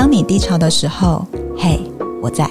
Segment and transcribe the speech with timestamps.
[0.00, 1.80] 当你低潮的时候，嘿，
[2.22, 2.48] 我在。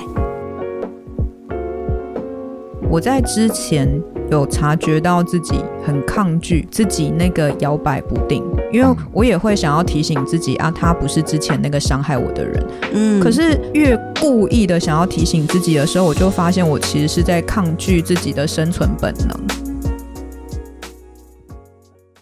[2.89, 3.87] 我在之前
[4.29, 12.67] 有察觉到自己很抗拒自己那个摇摆不定，因为我也会想要提醒自己啊，他不是之前那个伤害我的人。
[12.91, 19.29] 嗯，可是越故意的想要提醒自己的时候，我就发现我其实是在抗拒自己的生存本能。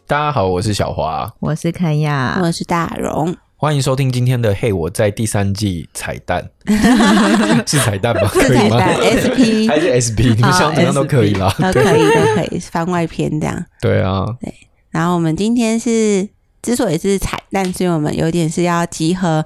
[0.05, 6.45] 大家好，我是小华，我是肯亚，我是大荣，欢迎收听今天的《嘿，我在》第三季彩蛋，
[7.65, 8.27] 是彩蛋吗？
[8.33, 10.35] 是彩蛋？SP 还是 SP？
[10.35, 13.65] 你们想怎样都可以啦，都可以，都可以，番外篇这样。
[13.79, 14.53] 对啊，对。
[14.89, 16.27] 然后我们今天是
[16.61, 19.45] 之所以是彩蛋，是因为我们有点是要集合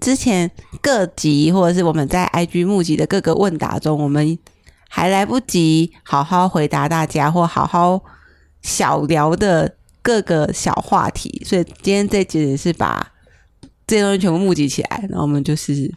[0.00, 0.50] 之前
[0.80, 4.38] 各集或者是我们在 IG 募集的各个问答中，我们
[4.88, 8.00] 还来不及好好回答大家或好好
[8.62, 9.76] 小聊的。
[10.02, 13.06] 各个小话题，所以今天这集是把
[13.90, 15.92] 这些东西全部募集起来，然后我们就是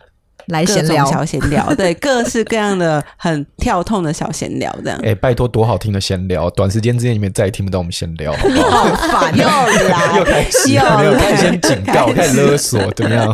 [0.48, 4.98] 来闲聊小闲聊， 对，各式各样的很跳痛的小闲聊，这样。
[5.04, 6.50] 哎、欸，拜托，多好听的闲聊！
[6.50, 13.32] 短时间之内你们再也听不到我们闲聊，好烦， 又来，又开始， 没有开始先警告，开始勒索，怎么样？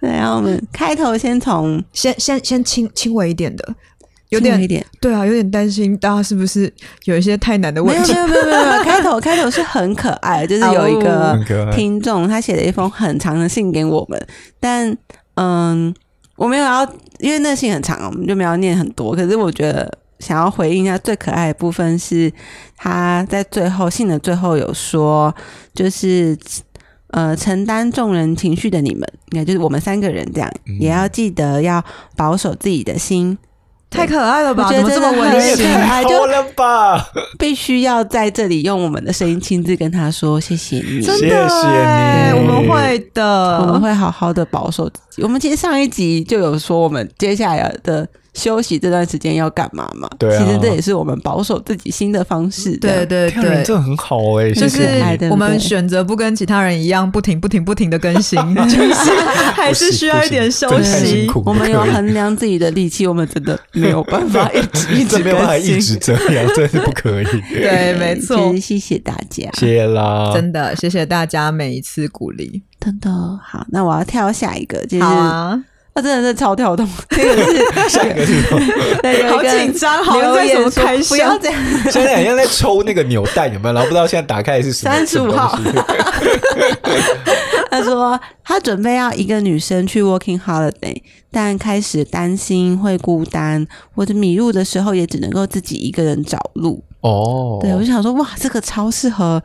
[0.00, 3.74] 对，然后我们开头先从先先先轻轻微一点的。
[4.30, 6.72] 有点一点，对啊，有点担心大家是不是
[7.04, 8.12] 有一些太难的问题？
[8.12, 11.38] 没有没有没有没有， 开头开头是很可爱，就是有一个
[11.72, 14.26] 听众他写了一封很长的信给我们，
[14.58, 14.96] 但
[15.34, 15.94] 嗯，
[16.36, 16.84] 我没有要，
[17.18, 19.14] 因为那信很长，我们就没有念很多。
[19.14, 22.32] 可是我觉得想要回应一下最可爱的部分是，
[22.76, 25.32] 他在最后信的最后有说，
[25.74, 26.36] 就是
[27.08, 31.84] 呃，承担众人情绪的你们，应该就是我们三个人这样，嗯、也要记得要
[32.16, 33.38] 保守自己的心。
[33.94, 34.70] 太可爱了吧！
[34.70, 35.64] 怎么这么温馨？
[35.64, 37.06] 太好了吧！
[37.38, 45.22] 必须要在这里用我们的声音亲自跟他说谢谢你，真的谢谢你，我们会的，我们会好好的保守自己。
[45.22, 48.06] 我们其实上一集就有说，我们接下来的。
[48.34, 50.08] 休息这段时间要干嘛嘛？
[50.18, 52.76] 对啊，其实这也是我们保守自己心的方式。
[52.78, 54.86] 对对对，这很好哎、欸，就是
[55.30, 58.38] 我们选择不跟其他人一样不停不停不停的更新，
[58.68, 59.10] 就是
[59.54, 61.30] 还是需要一点休息。
[61.44, 67.26] 我们有衡量自己的力气，我们真的没有办法一直 一直没有办法一直这样，真是不可以。
[67.54, 68.54] 对，没错。
[68.60, 73.10] 谢谢大家，谢谢啦，真的谢谢大家每一次鼓励，真的
[73.42, 73.66] 好。
[73.70, 75.04] 那我要跳下一个，就是。
[75.94, 78.60] 啊、真的是超跳动，这个是下一个是什么？
[79.00, 81.08] 对，好紧张，好像在什么开箱？
[81.08, 83.74] 不要这样，现在好像在抽那个扭蛋，有没有？
[83.74, 84.92] 然后不知道现在打开的是什么？
[84.92, 85.56] 三十五号。
[87.70, 91.00] 他说他准备要一个女生去 working holiday，
[91.30, 96.82] 但开始担心会孤单或者迷路的时候，也只能够自己一个人找路。
[97.02, 99.40] 哦， 对，我就想说，哇，这个超适合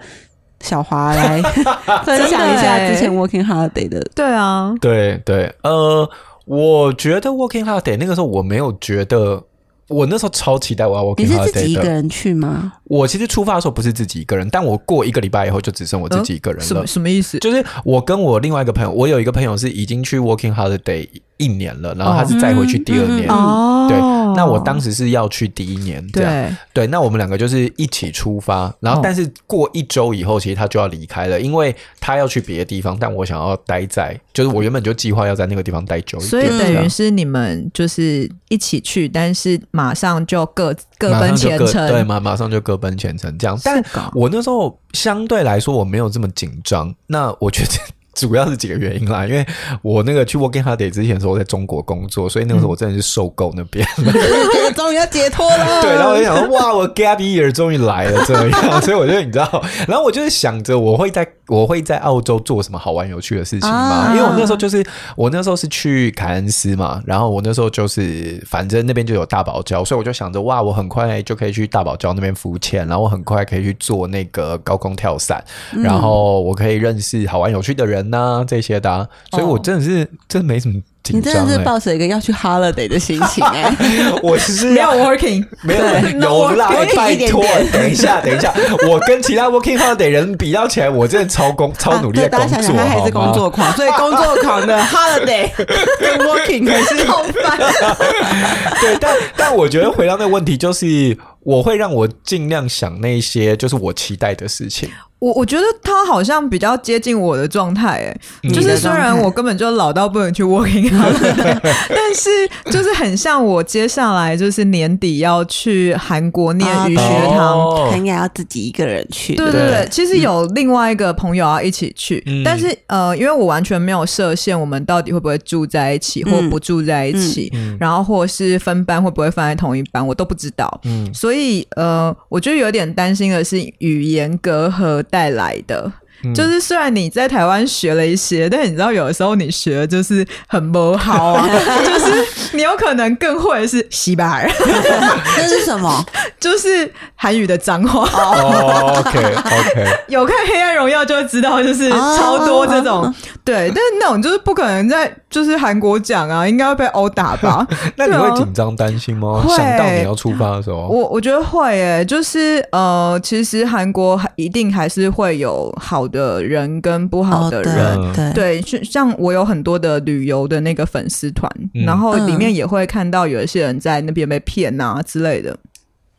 [0.62, 1.40] 小华来
[2.04, 4.00] 分享一下之前 working holiday 的。
[4.16, 6.10] 对啊，对对，呃。
[6.50, 9.44] 我觉得 working holiday 那个时候我没有觉得，
[9.88, 11.42] 我那时候超期待我要 working holiday 的。
[11.42, 12.74] 你是自己一个人去吗？
[12.86, 16.66] 我其实出发的时候不是自己一个人，但我过一个礼拜以后就只剩我自己一个人了。
[16.66, 17.38] 什么什么意思？
[17.38, 21.08] 就是我跟我另外一个朋友，我有一个朋友是已经去 working holiday
[21.40, 23.28] 一年了，然后他是再回去第二年。
[23.28, 23.98] 哦，对。
[24.36, 26.88] 那我当时是要去第一年，这样对对。
[26.88, 36.30] 那我们两个就是一起出发，然后但是过一周以后，其实他就要离开了，因为他要去别的地方，但我想要待在，就是我原本就计划要在那个地方待久一点。
[36.30, 43.60] 所以等于是你们就是一起去，但是马上就各各奔前程，对，马马上就各奔前程这样。
[43.64, 43.84] 但
[44.14, 47.72] 我那时候相对来说我没有这么紧张，那我觉得。
[48.20, 49.46] 主要是几个原因啦，因为
[49.82, 53.88] 我那个去 working holiday 之前的时候，我在中国工作，所以那个时候我真的是受够那边
[54.76, 55.82] 终于要解脱了。
[55.82, 64.86] 对，然后我就想说，哇，我 gap year 终于来了，这样，所以我就你知道，然后我就是想着我会在我会在澳洲做什么好玩有趣的事情嘛，啊、因为我那时候就是
[65.16, 75.44] 我那时候是去凯恩斯嘛，然后我那时候就是反正那边就有大堡礁，所以我就想着哇，我很快就可以去大堡礁那边浮潜，然后我很快可以去做那个高空跳伞，
[75.84, 78.09] 然后我可以认识好玩有趣的人。
[78.10, 80.74] 呐，这些的、啊，所以我真的是、哦、真的没什么
[81.04, 81.40] 紧张、欸。
[81.40, 85.84] 你真的是抱着一个要去 holiday 的心情哎、欸， 我其实没有 working，没有
[86.20, 88.54] 有啦，拜托，等一下，等一下，
[88.90, 95.50] 我跟其他 working holiday 人比较起来，我真的超工超努力的工作，啊、大家想想他还是工作狂，所以工作狂的 holiday
[96.00, 97.58] 跟 working 还是好烦。
[98.82, 104.90] 对，但但我觉得回到那个问题，就是我会让我尽量想那些就是我期待的事情。
[105.20, 108.14] 我我觉得他好像比较接近我的状态，
[108.44, 112.30] 哎，就是虽然我根本就老到不能去 working holiday， 但是
[112.72, 117.02] 就是很像我接下来就是年底要去韩国念语学
[117.36, 119.36] 堂，他应该要自己一个人去。
[119.36, 119.60] 对对？
[119.70, 130.80] 对，其实有另外一个朋友要一起去，但是呃，因为我完全没有设限，我们到底会不会住在一起，或不住在一起，然后或是分班会不会放在同一班，我都不知道。
[130.86, 135.04] 嗯，所以呃，我就有点担心的是语言隔阂。
[135.10, 135.92] 带来的。
[136.36, 141.48] 就是虽然你在台湾学了一些，但你知道有的时候你学的就是很不好啊，
[141.86, 142.26] 就是
[142.58, 144.50] 你有可能更会是西巴尔，
[145.38, 146.06] 这是什么？
[146.40, 148.04] 就是韩语的脏话。
[148.10, 153.14] 哦，OK OK，有看《黑暗荣耀》就会知道，就是超多这种。
[153.44, 157.66] 对，但是那种就是不可能在就是韩国讲啊，应该会被殴打吧？
[157.98, 159.44] 那你会紧张担心吗？
[159.50, 175.58] 想到你要出发的时候，我我觉得会诶，就是呃，其实韩国一定还是会有好的人跟不好的人，oh, 对，对，对，像我有很多的旅游的那个粉丝团，嗯、然后里面也会看到有一些人在那边被骗啊之类的，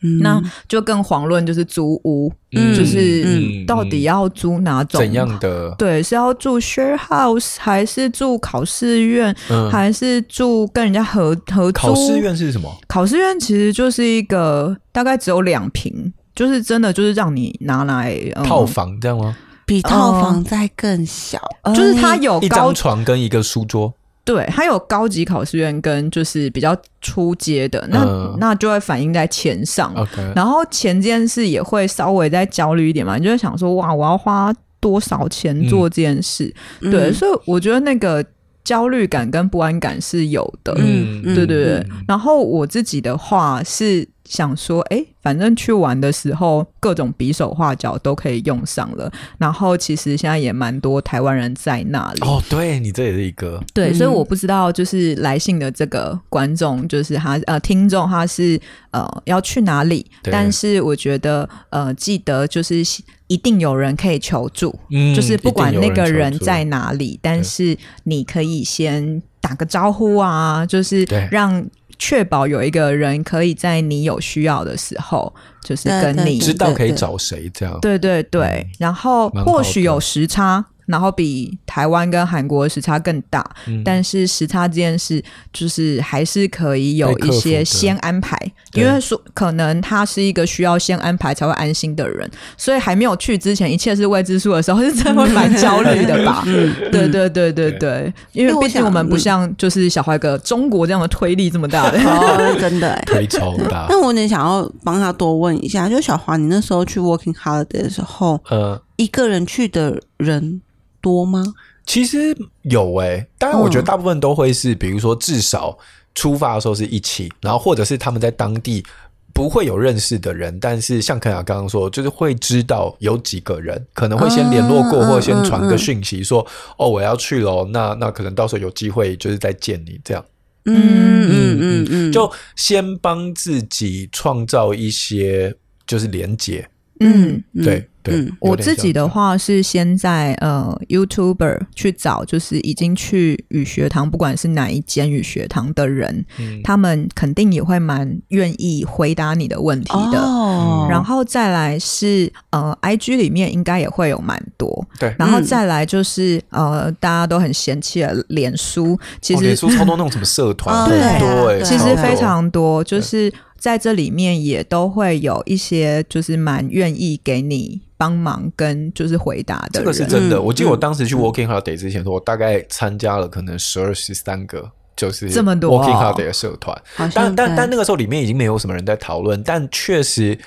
[0.02, 3.24] 嗯、那就更遑论就是租屋，嗯、就是
[3.66, 5.74] 到底要租哪种、怎样的？
[5.76, 11.72] 对，是要住 share house 还是住考试院，嗯、还是住跟人家合合租？
[11.72, 12.74] 考试院是什么？
[12.88, 19.36] 考试院其实就是一个大概只有两平，就是真的就是让你拿来、嗯、套房这样吗？
[19.70, 23.94] 比套房再更小，呃、就是它有高一张床跟一个书桌。
[24.24, 29.94] 对，它有高级考试院跟就是比较初阶的，那、嗯、那就会反映在钱上。
[29.94, 36.52] Okay 然后钱这件事也会稍微再焦虑一点嘛，你就会想说哇，我要花多少钱做这件事？
[36.80, 38.24] 嗯、对，所以我觉得那个
[38.64, 40.74] 焦虑感跟不安感是有的。
[40.78, 41.74] 嗯，对对对。
[41.90, 44.08] 嗯、然后我自己的话是。
[44.30, 49.10] 想说，哎，反正去玩的时候，各种比手画脚都可以用上了。
[49.38, 52.20] 然后，其实现在也蛮多台湾人在那里。
[52.20, 53.60] 哦，对，你这也是一个。
[53.74, 58.58] 对，所以我不知道，就是来信的这个观众，就是他呃听众，他是
[58.92, 60.08] 呃要去哪里？
[60.22, 62.84] 但是我觉得呃，记得就是
[63.26, 71.66] 一定有人可以求助，嗯，就是不管那个人在哪里，但是你可以先打个招呼啊，就是让。
[72.00, 75.32] 确保有一个人可以在你有需要的时候，
[75.62, 77.78] 就是跟你知道可以找谁这样。
[77.80, 80.64] 对对对，然后或许有时差。
[80.90, 85.22] 然后比台湾跟韩国的时差更大，嗯、但是时差这件事
[85.52, 88.36] 就是还是可以有一些先安排，
[88.74, 96.42] 因为说可能他是一个需要先安排才会安心的人，所以还没有去之前一切是未知数的时候，是真的会蛮焦虑的吧？
[96.48, 98.14] 嗯、 对对对对对，对。
[98.32, 103.86] 因为毕竟我们不像就是小怀哥中国这样的推力这么大的， 哦、真的推超大。
[103.88, 110.60] 那我有点想要帮他多问一下，就小华，你那时候去 working holiday 的时候，呃，一个人去的人。
[111.00, 111.42] 多吗？
[111.86, 115.76] 其实有诶、欸，当然我觉得大部分都会是，比如说至少
[116.14, 118.84] 出发的时候是一起，然后或者是他们在当地
[119.32, 130.24] 不会有认识的人，但是像肯雅刚刚说，就是会知道有几个人可能会先联络过，或者先传个讯息说，哦，我要去咯，那那可能到时候有机会就是再见你这样。
[130.66, 135.52] 嗯嗯嗯嗯，就先帮自己创造一些
[135.86, 136.68] 就是连结。
[137.00, 137.88] 嗯，对。
[138.02, 150.18] 对嗯，我自己的话是先在呃 YouTuber 去找，就是已经去语学堂，不管是哪一间语学堂的人，嗯、他们肯定也会蛮愿意回答你的问题的。
[150.20, 155.14] 哦、然后再来是呃 IG 里面应该也会有蛮多，对。
[155.18, 163.32] 然后再来就是呃大家都很嫌弃的脸书，其实、哦、脸书超多那种什么 社团，对对，其实非常多，就是。
[163.60, 169.72] 在这里面也都会有一些，就是蛮愿意给你帮忙跟就是回答的。
[169.74, 170.38] 这个是真的。
[170.38, 176.74] 嗯、我记得我当时去 Working Holiday 之前，说我大概参加了可能十二十三个，就是这么多 Working Holiday 的社团。
[177.14, 180.38] 但但但那个时候里面已经没有什么人在讨论，但确实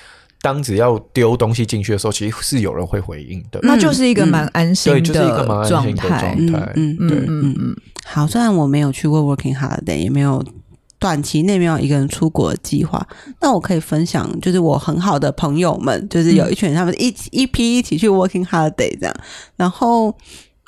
[0.42, 3.60] 当只要丢东西进去的时候，其实是有人会回应的。
[3.62, 5.20] 那就是一个蛮安心的状态。
[5.20, 6.72] 对，就是一个蛮安心的状态。
[6.74, 7.76] 嗯嗯对嗯嗯。
[8.04, 10.44] 好，虽然我没有去过 Working Holiday，也没有。
[11.04, 13.06] 短期内没有一个人出国的计划，
[13.38, 19.14] 那我可以分享，就是我很好的朋友们，就是有一群他们一一批一起去 working holiday 这样，
[19.54, 20.16] 然后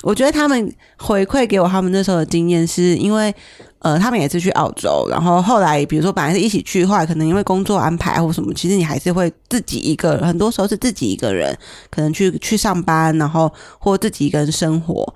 [0.03, 3.33] 我觉得他们回馈给我他们那时候的经验，是因为
[3.79, 11.57] 呃，他们也是去澳洲，然后后来比如说本来是一起去，后来可能因为工作安排或什么，其实你还是会自己一个，很多时候是自己一个人，
[11.89, 15.15] 可能去去上班，然后或自己一个人生活。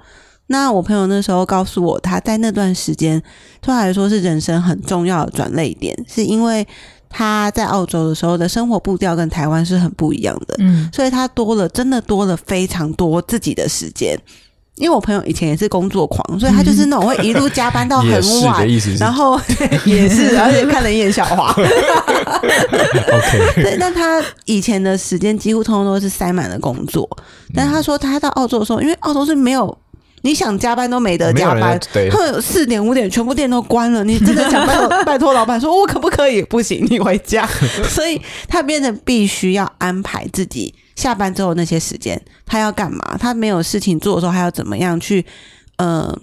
[0.52, 3.20] 那我朋友那时候告诉我，他在那段时间
[3.62, 6.68] 对他来说是人生很重要的转泪点，是因为
[7.10, 14.18] 他在澳洲的时候的生活步调跟台湾是很不一样的，嗯，所以他多了，真的多了非常多自己的时间。
[14.78, 18.66] 因为我朋友以前也是工作狂，所以他就是那种会一路加班到很晚，
[18.98, 19.40] 然后
[19.86, 21.52] 也是，而且看了一眼小华。
[21.54, 21.68] OK，
[23.62, 27.08] 对，但他以前的时间几乎通通都是塞满了工作。
[27.54, 29.78] 但他说他到澳洲的时候，因为澳洲是没有。
[30.24, 31.80] 你想加班都没得加班，
[32.42, 34.04] 四点五点全部店都关了。
[34.04, 36.44] 你真的 想拜托拜托老板说，我可不可以？
[36.44, 37.48] 不行，你回家。
[37.90, 43.18] 所以他变得必须要安排自己下班之后那些时间，他要干嘛？
[43.20, 45.26] 他没有事情做的时候，他要怎么样去？
[45.78, 46.16] 呃，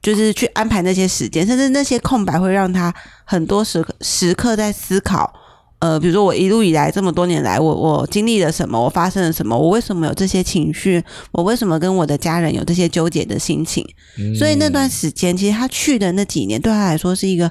[0.00, 2.94] 就是去安排那些时间，甚至那些空白会让他
[3.24, 5.32] 很多时刻时刻在思考。
[5.80, 8.82] 呃，比如说我一路以来这么多年来，我我经历了什么？
[8.82, 9.56] 我发生了什么？
[9.56, 11.02] 我为什么有这些情绪？
[11.30, 13.86] 我为什么跟我的家人有这些纠结的心情？
[14.18, 17.50] 嗯、所以那段时间，其实他去的那几年，对他来说是一个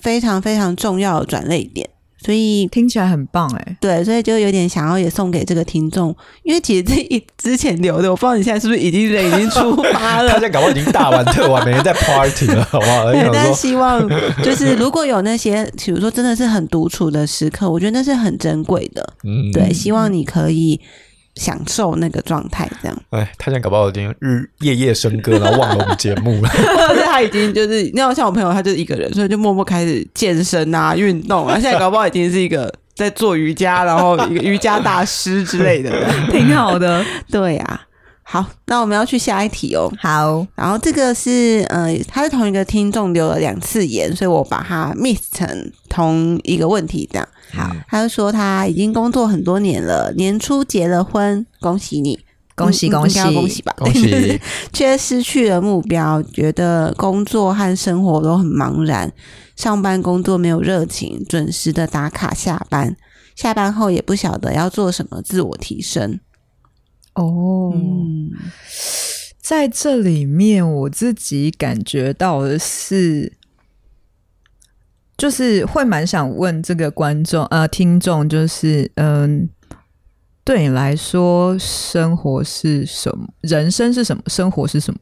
[0.00, 1.88] 非常非常重要的转捩点。
[2.24, 13.04] 所以听起来很棒哎，对，所以就有点想要也送给这个听众，因为其实这一之前留的，我不知道你现在是不是已经人已经出发了，他现在搞不好已经大玩特玩，每天在 party 了，好不好？
[13.12, 14.08] 对，但希望
[14.42, 20.80] 就是如果有那些，比如说真的是很独处的时刻，我觉得那是很珍贵的，嗯，对，希望你可以。
[21.38, 22.98] 享受那个状态，这样。
[23.10, 26.48] 哎，他现在搞不好已经日夜夜笙歌，然后忘了我们节目了。
[26.52, 31.54] 或者是他已经就是，你要像我朋友，他就是一个人，所以就默默开始健身啊、运动啊。
[31.60, 35.90] 现在搞不好已经是一个在做瑜伽，然后一个瑜伽大师之类的，
[36.30, 37.04] 挺好的。
[37.30, 37.80] 对呀、啊。
[38.30, 39.90] 好，那我们要去下一题哦。
[39.98, 47.26] 好，然后这个是呃，他是同一个听众留了两次言，所以我把它 mix 成同一个问题这样。
[47.54, 52.18] 好，他就说他已经工作很多年了，年初结了婚，恭喜你，
[52.54, 54.38] 恭喜恭喜恭喜吧，恭喜！
[54.74, 59.10] 却失去了目标，觉得工作和生活都很茫然，
[59.56, 62.94] 上班工作没有热情，准时的打卡下班，
[63.34, 66.20] 下班后也不晓得要做什么自我提升。
[67.14, 68.30] 哦，嗯，
[69.40, 73.32] 在这里面我自己感觉到的是，
[75.16, 79.48] 就是会蛮想问这个观众呃听众，就是嗯，
[80.44, 83.28] 对你来说，生活是什么？
[83.40, 84.22] 人生是什么？
[84.26, 85.00] 生活是什么？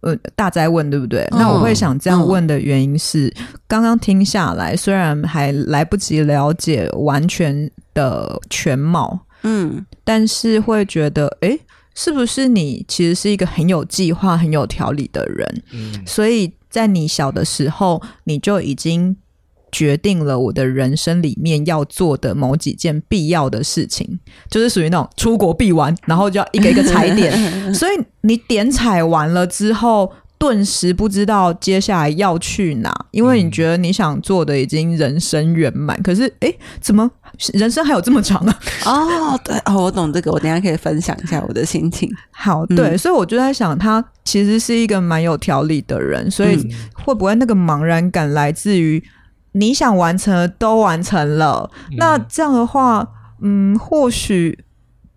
[0.00, 1.24] 呃，大灾问对不对？
[1.24, 9.26] 哦，那我会想这样问的原因是，嗯，刚刚听下来，虽然还来不及了解完全的全貌。
[9.42, 11.58] 嗯，但是会觉得，哎，
[11.94, 15.62] 是不是你其实是一个很有计划、很有条理的人？
[15.72, 19.16] 嗯，所以在你小的时候，你就已经
[19.72, 24.18] 决定了我的人生里面要做的某几件必要的事情，
[24.50, 27.32] 就是属于那种出国必玩，然后就要一个一个踩点。
[27.74, 27.92] 所以
[28.22, 30.12] 你点踩完了之后。
[30.40, 37.08] 顿时不知道接下来要去哪，因为你觉得你想做的已经人生圆满，嗯、可是哎，怎么
[37.52, 38.58] 人生还有这么长啊？
[38.86, 42.10] 哦，对哦，我懂这个，我等一下可以分享一下我的心情。
[42.30, 46.56] 好，对，嗯、所以我就在想，他其实是一个蛮有条理的人，所以
[46.94, 49.04] 会不会那个茫然感来自于
[49.52, 51.70] 你想完成的都完成了？
[51.90, 53.06] 嗯、那这样的话，
[53.42, 54.58] 嗯，或许。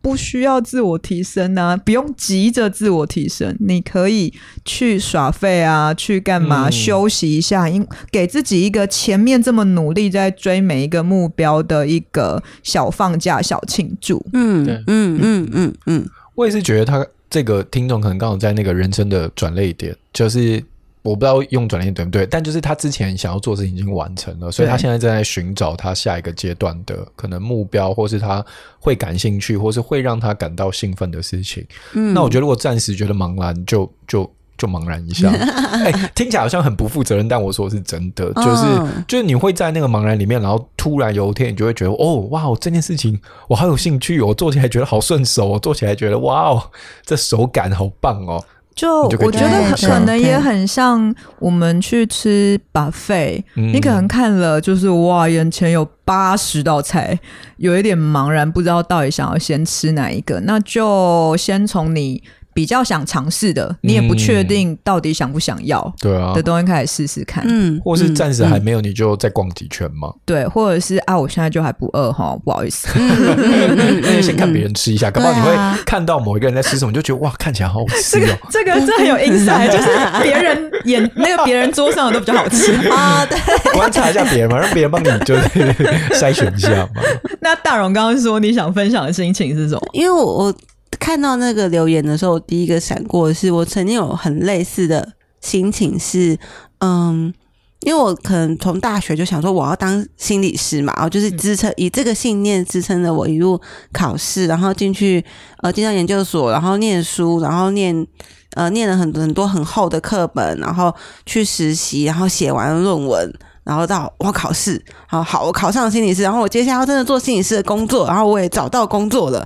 [0.03, 4.33] 不需要自我提升啊，不用急着自我提升，你可以
[4.65, 14.23] 去耍废啊，去干嘛、嗯、休息一下，因给自己一个前面这么努力在追每一个目标的一个小放假、小庆祝。
[14.33, 16.05] 嗯，对，嗯嗯嗯嗯，
[16.35, 20.61] 我也是觉得他这个听众可能刚好在那个人生的转捩点，就是。
[21.03, 28.43] 我不知道用转念对不对，但就是他之前想要做的事情已经完成了，所以他现在正在寻找他下一个阶段的可能目标，或是他
[28.79, 31.65] 会感兴趣，或是会让他感到兴奋的事情。
[31.93, 35.29] 嗯，那我觉得如果暂时觉得茫然就，就就就茫然一下。
[35.83, 43.19] 哎、欸，听起来好像很不负责任，但我说的是真的，就是、哦、就是你会在那个茫然里面，然后突然有一天你就会觉得，哦，哇，这件事情
[43.49, 46.63] 我好有兴趣，我做起来觉得好顺手，我做起来觉得哇哦，
[47.03, 48.41] 这手感好棒哦。
[48.75, 57.19] 就我觉得可能也很像我们去吃 buffet，你可能看了就是哇，眼前有八十道菜，
[57.57, 62.23] 有一点茫然，不知道到底想要先吃哪一个，那就先从你。
[62.53, 66.33] 比较想尝试的，你也不确定到底想不想要，对啊。
[66.33, 75.55] 的东西开始试试看，嗯，或是暂时还没有，你就再逛几圈嘛，对，或者是啊，我现在就还不饿哈，不好意思，那就先看别人吃一下，搞不好你会
[75.85, 79.89] 看到某一个人在吃什么，你就觉得哇，看起来好好吃哦，这个这很有 insight，就是
[80.21, 82.73] 别人眼那个别人桌上的都比较好吃。
[82.89, 83.37] 啊，对，
[83.73, 85.41] 观察一下别人嘛，让别人帮你就是
[86.13, 87.01] 筛选一下嘛。
[87.41, 89.81] 那大荣刚刚说你想分享的心情是什么？
[89.93, 90.55] 因为我我。
[91.03, 95.05] 看到那个留言的时候，第一个闪过的是我曾经有很类似的
[95.41, 96.39] 心情是，
[96.79, 97.33] 嗯，
[97.81, 103.59] 因为我可能从大学就想说我要当心理师嘛，然后就是支撑以这个信念支撑着我一路
[103.91, 105.21] 考试，然后进去
[105.61, 108.07] 呃进到研究所，然后念书，然后念
[108.55, 110.95] 呃念了很多很多很厚的课本，然后
[111.25, 113.29] 去实习，然后写完论文，
[113.65, 119.45] 然后到我考试，好好我考上心理师，然后我接下来要真的做心理师的工作，然后我也找到工作了，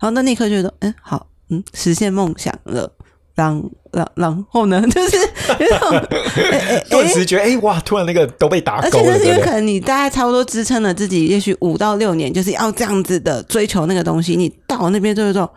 [0.00, 2.92] 然后那那一刻就觉得嗯好嗯实现梦想了。
[3.34, 3.62] 然
[3.92, 5.16] 然然后呢， 就是
[5.60, 6.06] 有种
[6.90, 8.88] 顿时觉得哎、欸、哇，突然那个都被打勾了。
[8.88, 14.34] 而且就是因为可能你大概差不多支撑了自己，也许五到六年，就是要这样子的追求那个东西。
[14.34, 15.48] 你到那边就是说，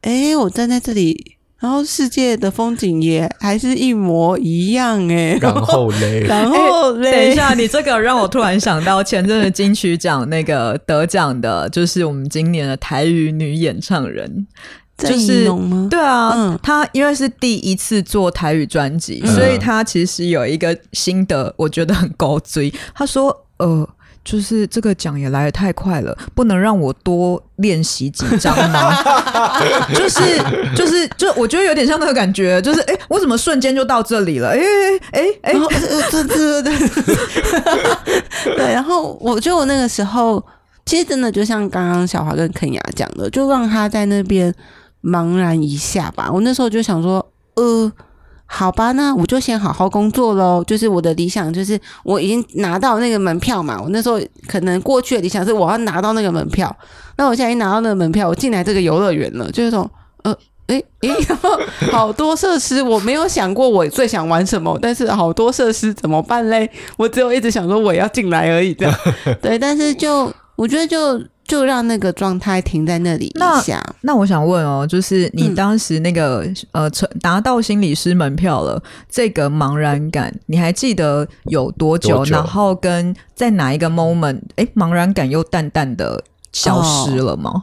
[0.00, 5.38] 哎、欸，我站在这里，然后世界的风景也还是一模一样哎。
[5.40, 14.46] 然后嘞， 然后嘞、欸，等一下，你这个让我突然想到前阵子金曲奖那个得奖的，就是我们今年的台语女演唱人。
[14.98, 15.48] 就是
[15.88, 22.72] 对啊，嗯、他因为是第一次做台语专辑，嗯、所以他其实有一个心得，我觉得很高追。
[22.94, 23.88] 他说：“呃，
[24.24, 28.94] 就是这个奖也来得太快了，不能让我多练习几张吗？
[29.94, 30.20] 就是
[30.76, 34.50] 就是就我觉得有点像那个感觉，就是哎、欸，我怎么瞬间就到这里了？
[34.50, 34.60] 哎
[35.12, 38.22] 哎哎，对对对对，
[38.56, 38.72] 对。
[38.72, 40.44] 然后我觉得我那个时候，
[40.86, 44.54] 其实真的就像刚刚小华跟肯雅讲的，就让他在那边。
[45.04, 47.90] 茫然一下吧，我那时候就想说，呃，
[48.54, 50.62] 好吧，那我就先好好工作喽。
[50.66, 53.80] 就是我的理想，就是我已经拿到那个门票嘛。
[53.82, 56.74] 我那时候可能过去的理想是我要拿到那个门票。
[57.16, 59.90] 那我现在已经拿到那个门票，我进来这个游乐园了，就是说，
[60.22, 61.58] 呃，诶诶，然 后
[61.90, 66.70] 好多设施，我没有想过我最想玩什么，但是好多设施怎么办嘞？
[66.98, 68.94] 我只有一直想说我要进来而已，这样。
[69.40, 71.18] 对，但是就我觉得就。
[71.44, 73.82] 就让那个状态停在那里一下。
[74.02, 76.90] 那，那我想问哦，就是你当时那个、嗯、呃，
[77.22, 82.16] 拿到心理师门票了，这个茫然感，你还记得有多久？
[82.16, 87.50] 多久然后跟在哪一个 moment，哎，茫然感又淡淡的消失了吗？
[87.50, 87.62] 哦、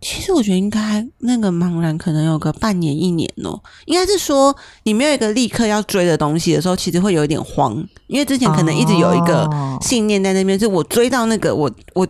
[0.00, 3.60] 其实我觉得应该那个茫然可能有个半年一年哦。
[3.84, 9.46] 应该是说你没有一个立刻要追的东西的时候，其实会有一点慌，因为之前可能一直有一个
[9.82, 12.06] 信念在那边，是我追到那个我我。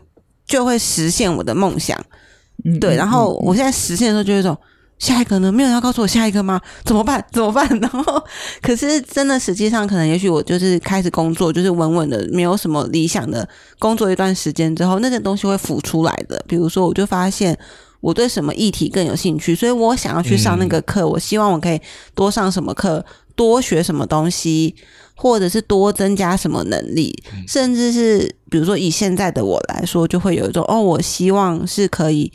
[0.47, 2.01] 就会实现我的梦想，
[2.65, 2.97] 嗯、对。
[2.97, 4.57] 然后我现在实现的时候，就有一种
[4.99, 5.51] 下一个呢？
[5.51, 6.61] 没有人要告诉我下一个吗？
[6.85, 7.23] 怎么办？
[7.33, 7.69] 怎么办？
[7.81, 8.25] 然后，
[8.63, 13.47] 可是真的实际上，可能也许我就是开始工作，就是稳稳的，没有什么理想的
[13.79, 16.43] 工作一段时间之后，那些东西会浮出来的。
[16.49, 17.59] 比如说，我就发现
[18.01, 21.03] 我对什么议题更有兴趣，所以我想要去上那个课。
[21.03, 21.81] 嗯、我希望我可以
[22.15, 23.05] 多上什么课，
[23.35, 24.75] 多学什么东西。
[25.17, 27.13] 或者是多增加什么能力，
[27.49, 32.31] 甚至是比如说以现在的我来说，就会有一种哦，我希望是可以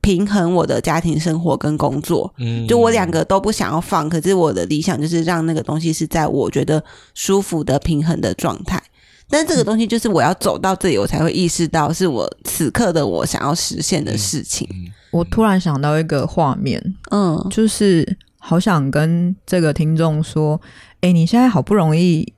[0.00, 6.82] 平衡我的家庭生活跟工作，嗯，就我两个都不想要放，可是我的理想就是让那个东西是在我觉得
[7.14, 8.80] 舒服的平衡的状态。
[9.28, 14.68] 但这个东西就是我要走到这里，我才会意识到是我此刻的我想要实现的事情。
[15.10, 20.60] 我突然想到一个画面，嗯，就是好想跟这个听众说。
[21.04, 22.32] 哎，你现在好不容易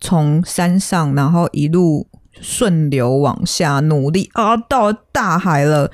[0.00, 2.06] 从山上，然后一路
[2.40, 5.90] 顺流往下努力啊，到大海了。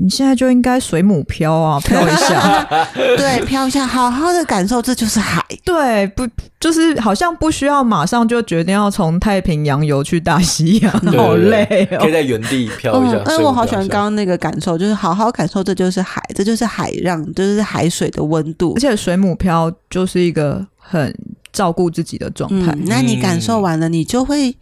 [0.00, 5.42] 你现在就应该水母漂啊， 漂一下，对，漂一下，好好的感受，这就是海。
[5.64, 6.24] 对，不，
[6.60, 11.98] 就是好像不需要马上就决定要从太平洋游去大西洋，好累哦。
[11.98, 13.20] 可以在原地漂一下。
[13.24, 18.74] 嗯，我好喜欢刚刚那个感受，就是好好感受，这就是海，这就是海浪，就是海水的温度。
[18.76, 21.12] 而且水母漂就是一个很
[21.52, 22.72] 照顾自己的状态。
[22.72, 24.56] 嗯，那你感受完了，你就会。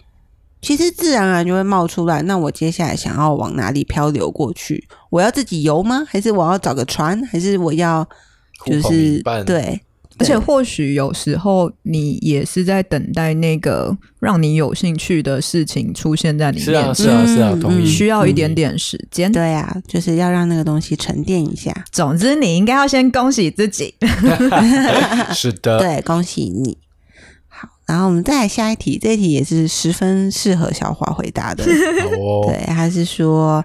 [0.62, 2.22] 其实自然而然就会冒出来。
[2.22, 4.88] 那我接下来想要往哪里漂流过去？
[5.10, 6.04] 我要自己游吗？
[6.08, 7.22] 还是我要找个船？
[7.26, 8.04] 还是我要
[8.64, 9.80] 就是对？
[10.18, 16.64] 对，而且或许有时候你也是在等待那个让你有兴趣的事情出现在里面。
[16.64, 17.86] 是啊，是啊，是啊，同意。
[17.86, 19.30] 需要一点点时间。
[19.30, 21.84] 对啊，就是要让那个东西沉淀一下。
[21.92, 23.94] 总之，你应该要先恭喜自己。
[25.34, 26.78] 是的，对，恭喜你。
[27.48, 31.64] 好然后我们再来下一题，这一题也是十分适合小华回答的。
[31.64, 33.64] 对，他是说。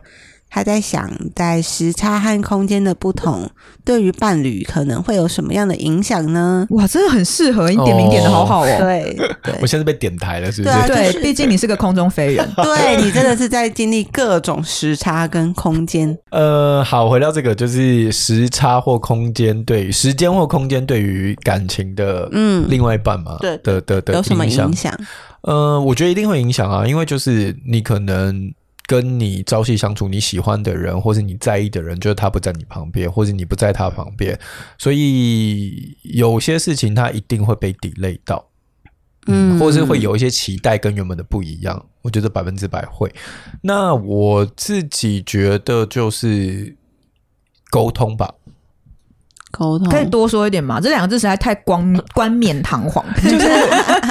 [0.54, 3.50] 他在想，在时差和空间的不同，
[3.86, 6.68] 对于伴侣可能会有什么样的影响呢？
[6.72, 8.78] 哇，真的很适合，你点名点的好好哦。
[8.78, 9.16] 对，
[9.62, 10.88] 我现在是被点台了，是不是？
[10.88, 16.18] 对，毕竟你是个空中飞人， 对，你真的是在经历各种时差跟空间。
[16.32, 24.94] 呃，好，回到这个，就是时差或空间对于时间或空间对于感情的嗯另外一半嘛，对的的的有什么影响？
[25.44, 28.54] 呃，我觉得一定会影响啊，因为就是你可能。
[28.92, 34.38] 跟你朝夕相处，你喜欢的人，或是你在意的人，就是他不在你旁边，或者你不在他旁边，
[34.78, 38.50] 所以有些事情他一定会被 delay 到。
[39.28, 41.86] 嗯，或者是会有一些期待跟原本的不一样。
[42.02, 43.10] 我觉得百分之百会。
[43.62, 46.76] 那我自己觉得就是
[47.70, 48.36] 沟通吧。
[49.52, 50.80] 沟通可以多说一点嘛？
[50.82, 53.06] 这两个字实在太光冠冕堂皇。
[53.22, 53.48] 就是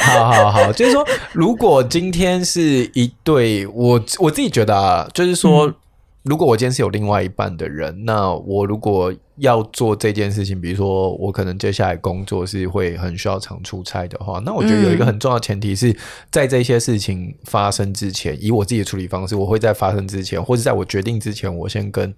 [0.02, 5.66] 好好好，就是说，如果今天是一对，我我自己觉得啊，就是说。
[5.66, 5.74] 嗯
[6.22, 15.96] 如果我今天是有另外一半的人，那我如果要做这件事情，比如说我可能接下来工作是会很需要常出差的话，那我觉得有一个很重要的前提是
[16.30, 22.14] 在这些事情发生之前，以我自己的处理方式，我会在发生之前，或者在我决定之前，我先跟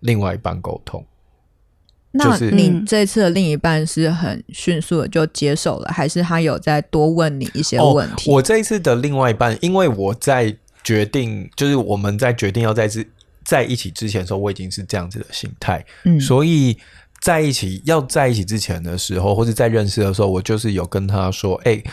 [0.00, 1.06] 另外一半沟通。
[2.14, 8.30] 那你这次的另一半是很迅速的就接受了，还是他有再多问你一些问题？
[8.30, 13.06] 哦，我这一次的另外一半，因为我在决定，就是我们在决定要在之。
[13.44, 16.78] 在一起之前的时候，我已经是这样子的心态，嗯，所以
[17.20, 21.84] 在一起要在一起之前的时候，或者在认识的时候，我就是有跟他说，哎、欸。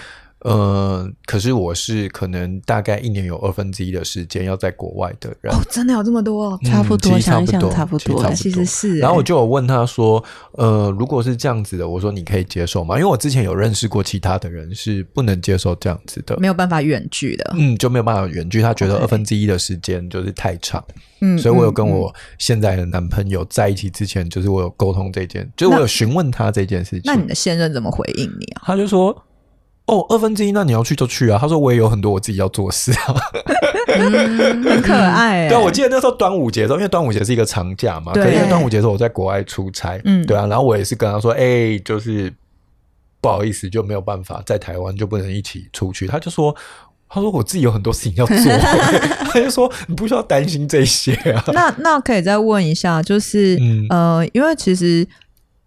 [0.43, 6.58] 呃，可是我是可能大概一年有二分之一的时间要在国外的人哦，真的有这么多？
[6.63, 8.97] 嗯、差不多，想一想，差不多，其实是。
[8.97, 10.23] 然后我就有问他说，
[10.54, 12.95] 呃，如果是这样子的，我说你可以接受吗？
[12.95, 20.84] 因为我之前有认识过其他的人是不能接受这样子的，没有办法远距的，嗯，就没有办法远距，他觉得二分之一的时间就是太长，
[21.21, 27.01] 嗯，所以我有跟我现在的男朋友在一起之前，就是我有沟通这件，就是我有询问他这件事情。
[27.06, 28.63] 那你的现任怎么回应你啊？
[28.65, 29.15] 他就说。
[29.91, 31.38] 哦，二分之一，那你要去就去啊。
[31.38, 33.13] 他说我也有很多我自己要做的事啊，
[33.88, 35.47] 嗯、很可爱。
[35.51, 38.23] 对，我记得那时候端午节的时候，因为端午节是一个长假嘛，对。
[38.23, 40.47] 可是因为端午节的时候我在国外出差，嗯，对啊。
[40.47, 42.34] 然后我也是跟他说，哎、欸，就是
[43.19, 46.08] 不好意思，就没有办法在台湾，就不能一起出去。
[46.08, 46.56] 他就说，
[47.10, 48.38] 他说我自己有很多事情要做，
[49.30, 51.43] 他就说你不需要担心这些啊。
[51.47, 55.06] 那那可以再问一下，就是、嗯、呃，因为其实。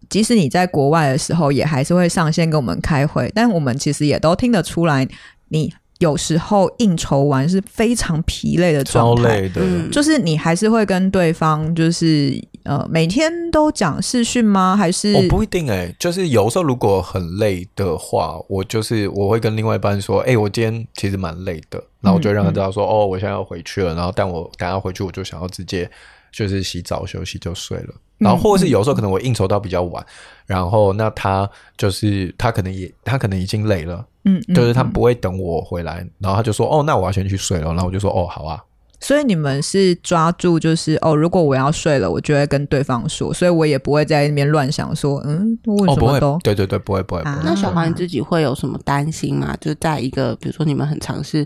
[0.09, 5.07] 即使你在国外的时候，也还是会上线跟我们开会，但我们其实也都听得出来，
[5.49, 9.89] 你有时候应酬完是非常疲累的状态，超累的。
[9.89, 14.75] 就是你还是会跟对方，就是呃，每天都讲视讯吗？
[14.75, 15.13] 还是？
[15.13, 25.89] 我不一定哎、欸，就是有时候如果很累的话，我就是我会跟另外一半说，哎、欸，我今天其实蛮累的，然后我就让他知道说，嗯嗯、哦，我现在要回去了，然后但我等下回去，我就想要直接
[26.31, 27.93] 就是洗澡休息就睡了。
[28.17, 30.07] 然后，或者是有时候可能我应酬到比较晚，嗯、
[30.47, 38.63] 然后那他就是他可能也他可能已经累了，嗯，就是他不会等我回来，然后他就说哦，那我要先去睡了，然后我就说哦，好啊。
[39.01, 47.21] 所以你们是抓住就是哦，如果我要睡了，我就会跟对方说，所以我也不会在那边乱想说，嗯，为什么都、哦、对对对，不会不会。
[47.21, 49.55] 不会啊、那小黄你自己会有什么担心吗？
[49.59, 51.45] 就在一个比如说你们很尝试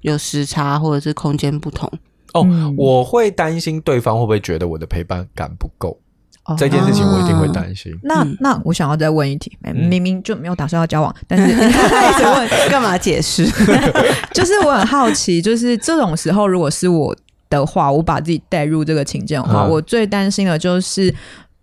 [0.00, 1.90] 有时差或者是空间不同。
[2.34, 5.98] 哦，我会担心对方会不会觉得我的陪伴感不够，
[6.44, 7.92] 哦、这件事情我一定会担心。
[8.02, 13.44] 那那我想要再问一题，明明就没有打算要交往，但是一直问干嘛解释？
[14.32, 17.16] 就是我很好奇，就是这种时候如果是我
[17.48, 21.14] 的话，我把自己带入这个情境的话，嗯、我最担心的就是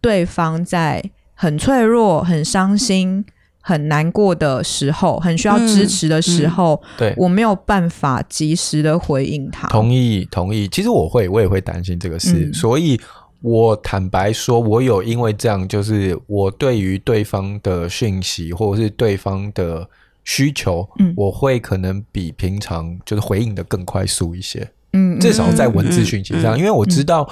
[0.02, 1.04] 对方在
[1.34, 3.26] 很脆弱、很伤心。
[3.68, 9.68] 很难过的时候，很需要支持的时候，嗯嗯、对，我没有办法及时的回应他。
[9.68, 10.70] 同意，同意。
[10.70, 12.98] 其实我会，我也会担心这个事，嗯、所以
[13.42, 19.86] 我坦白说，我有因为这样，就是我对于对方的讯息或者是对方的
[20.24, 27.28] 需求，嗯，我会可能比平常就是回应的更快速一些，嗯，至少在文字讯息上，因为我知道，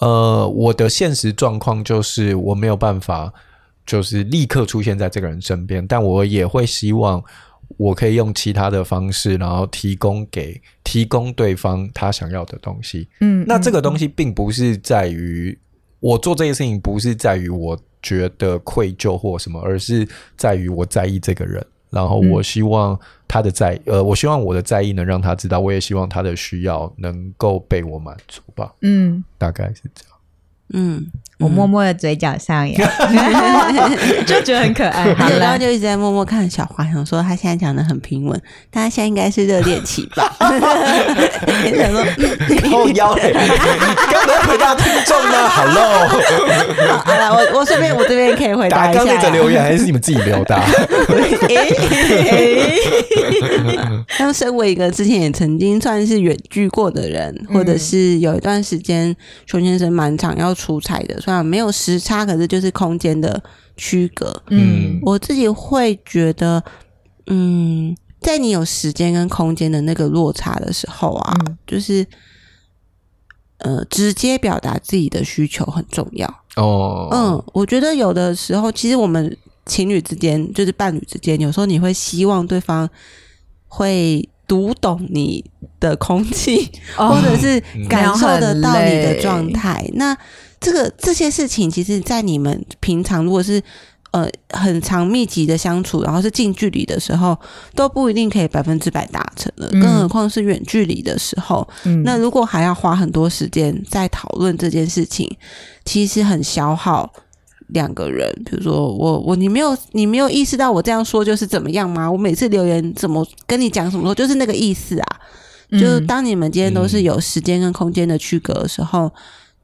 [0.00, 3.32] 嗯、呃，我的现实状况就是我没有办法。
[3.90, 7.20] 就是立刻出现在这个人身边，但我也会希望
[7.76, 13.08] 我可以用其他的方式，然后提供给提供对方他想要的东西。
[13.20, 15.58] 嗯，那这个东西并不是在于
[15.98, 28.72] 我做这件事情，不是在于我觉得愧疚或什么，而是在于我在意这个人，然后我希望他的在呃，我希望我的在意能让他知道，我也希望他的需要能够被我满足吧。
[28.82, 30.16] 嗯，大概是这样。
[30.72, 31.04] 嗯，
[31.40, 32.90] 我默默的嘴角上扬，
[34.24, 35.12] 就觉得很可爱。
[35.18, 40.32] 好，然后就一直在默默看小花，想说他现在讲的很平稳，但他现在应该是热恋期吧？
[40.38, 40.48] 想
[41.90, 43.32] 说后腰嘞，
[44.12, 46.06] 刚才回答听众呢？Hello，
[47.04, 49.04] 好了，我我顺便我这边可以回答一下。
[49.04, 50.56] 刚那个留言还是你们自己留的？
[54.18, 60.54] 当身为一个之前也曾经算是远距过的人，或者是有一段时间熊先生蛮常要。
[60.60, 63.42] 出差的，虽然没有时差，可是就是空间的
[63.76, 64.42] 区隔。
[64.50, 66.62] 嗯，我自己会觉得，
[67.28, 72.06] 嗯，在你有时间跟空间的那个落差的时候啊，嗯、就是
[73.58, 76.28] 呃，直接表达自己的需求很重要。
[76.56, 82.88] 哦，嗯，我觉得有的时候，其实我们情侣之间，就是伴侣之间，有时候你会希望对方
[83.68, 85.44] 会读懂你
[85.78, 89.88] 的空气，哦、或者是感受得到你的状态。
[89.94, 90.16] 那
[90.60, 93.62] 这个这些事情，其实，在你们平常如果是
[94.10, 97.34] 呃很长密集的相处，然后是近距离的时候，
[97.74, 99.68] 都不一定可以百分之百达成了。
[99.70, 105.34] 更何况是远距离的时候，嗯、那如果还要花很多时间在讨论这件事情，
[105.86, 107.10] 其实很消耗
[107.68, 108.30] 两个人。
[108.44, 112.10] 比如说我我你没有你没有意识到我这样说就是怎么样吗？
[112.10, 115.06] 我每次留言怎么跟你讲什么说，就是那个意思啊。
[115.70, 119.10] 就是当你们今天都是有时间跟空间的区隔的时候，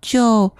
[0.00, 0.50] 就。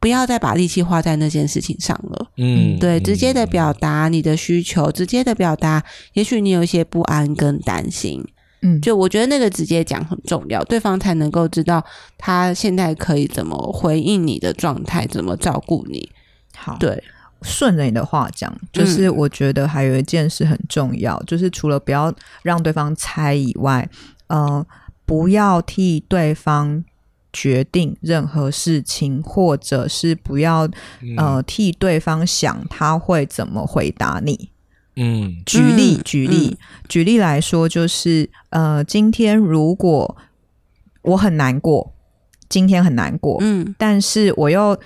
[0.00, 2.30] 不要再把力气花在那件事情上了。
[2.38, 5.84] 嗯，对，直接的表达你的需求，直接的表达，
[6.14, 8.24] 也许你有一些不安跟担心。
[8.62, 11.84] 嗯，就我觉得那个直接讲很重要，对方才能够知道
[12.16, 16.10] 他现在可以怎么回应你的状态，怎么照顾你。
[16.56, 17.02] 好，对，
[17.42, 22.10] 顺着你的话讲，就是我觉得还有一件事很重要，嗯，就是除了不要
[22.42, 23.88] 让对方猜以外，
[24.28, 24.66] 呃，
[25.04, 26.82] 不要替对方。
[27.32, 30.68] 决定任何事情，或者是不要
[31.16, 34.50] 呃替对方想他会怎么回答你。
[34.96, 40.16] 嗯，举例举例、嗯、举例来说，就是呃，今天如果
[41.02, 41.92] 我很难过，
[42.48, 44.78] 今天很难过，嗯，但是我又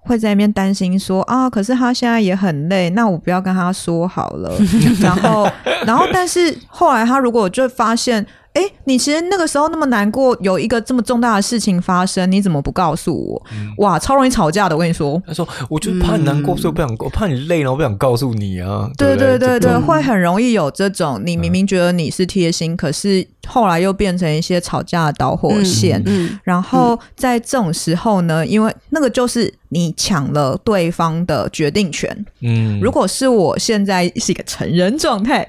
[0.00, 4.54] 会在那边担心说啊，可是他现在也很累，那我不要跟他说好了。
[5.00, 5.50] 然后，
[5.86, 8.26] 然后，但是后来他如果就发现。
[8.56, 13.42] 哎，你其实那个时候那么难过，有一个这么重大的事情发生，你怎么不告诉我？
[13.52, 15.22] 嗯、哇，超容易吵架的，我跟你说。
[15.26, 18.90] 他说：“我就怕你难过，嗯、所以我不想，我怕你累了，我不想告诉你啊。
[18.96, 26.00] 对对”对对会很容易有这种，你明明觉得你是贴心，嗯、可是后来又变成一些吵架的导火线。
[26.06, 29.52] 嗯嗯、然后在这种时候呢，因为那个就是。
[29.68, 32.08] 你抢了对方的决定权。
[32.40, 35.44] 嗯，如果是我现在是一个成人状态，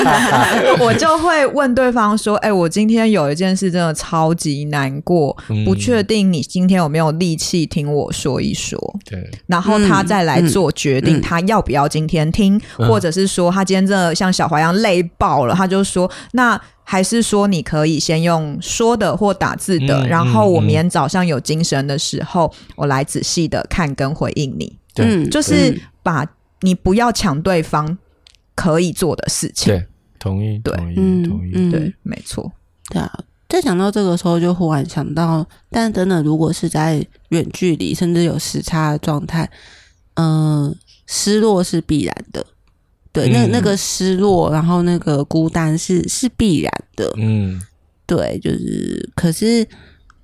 [0.78, 16.60] 我就会问对方说：“哎、欸，我今天有一件事真的超级难过，嗯、不确定你今天有没有力气听我说一说。”对，然后他再来做决定，他要不要今天听，嗯、或者是说他今天真的像小华一样累爆了，他就说那。
[16.88, 24.72] 还是说你可以先用说的或打字的，嗯、然后我明天早上有精神的时候，嗯、我来仔细的看跟回应你。
[24.94, 26.24] 对，就是把
[26.60, 27.98] 你不要抢对方
[28.54, 29.74] 可以做的事情。
[29.74, 29.84] 对，
[30.18, 32.50] 同意，对，同意，嗯、同意，对，没错。
[32.90, 39.50] 对啊，在讲到这个时候，就忽然想到，但真的，如果是在远距离，甚至有时差的状态，
[40.14, 40.76] 嗯、呃，
[41.06, 42.44] 失落是必然的。
[43.12, 47.10] 对，那那个失落，然后那个孤单是是必然的。
[47.16, 47.58] 嗯，
[48.04, 49.66] 对，就是，可是，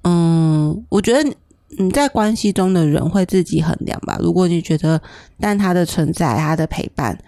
[0.04, 1.34] 嗯，我觉得
[1.78, 4.18] 你在关系中的人会自己衡量吧。
[4.20, 5.00] 如果你觉得，
[5.40, 7.18] 但他的存在，他的陪伴，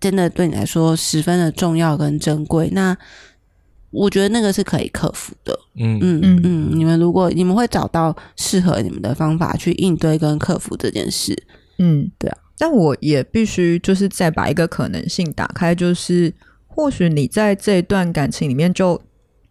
[0.00, 2.96] 真的对你来说十分的重要跟珍贵，那
[3.90, 5.58] 我觉得那个是可以克服的。
[5.76, 11.36] 嗯嗯嗯嗯，你们如果你们会找到适合你们的方法去应对跟克服这件事。
[11.78, 12.38] 嗯，对啊。
[12.56, 16.32] 但我也必须就是再把一个可能性打开，就是
[16.66, 19.00] 或许你在这一段感情里面就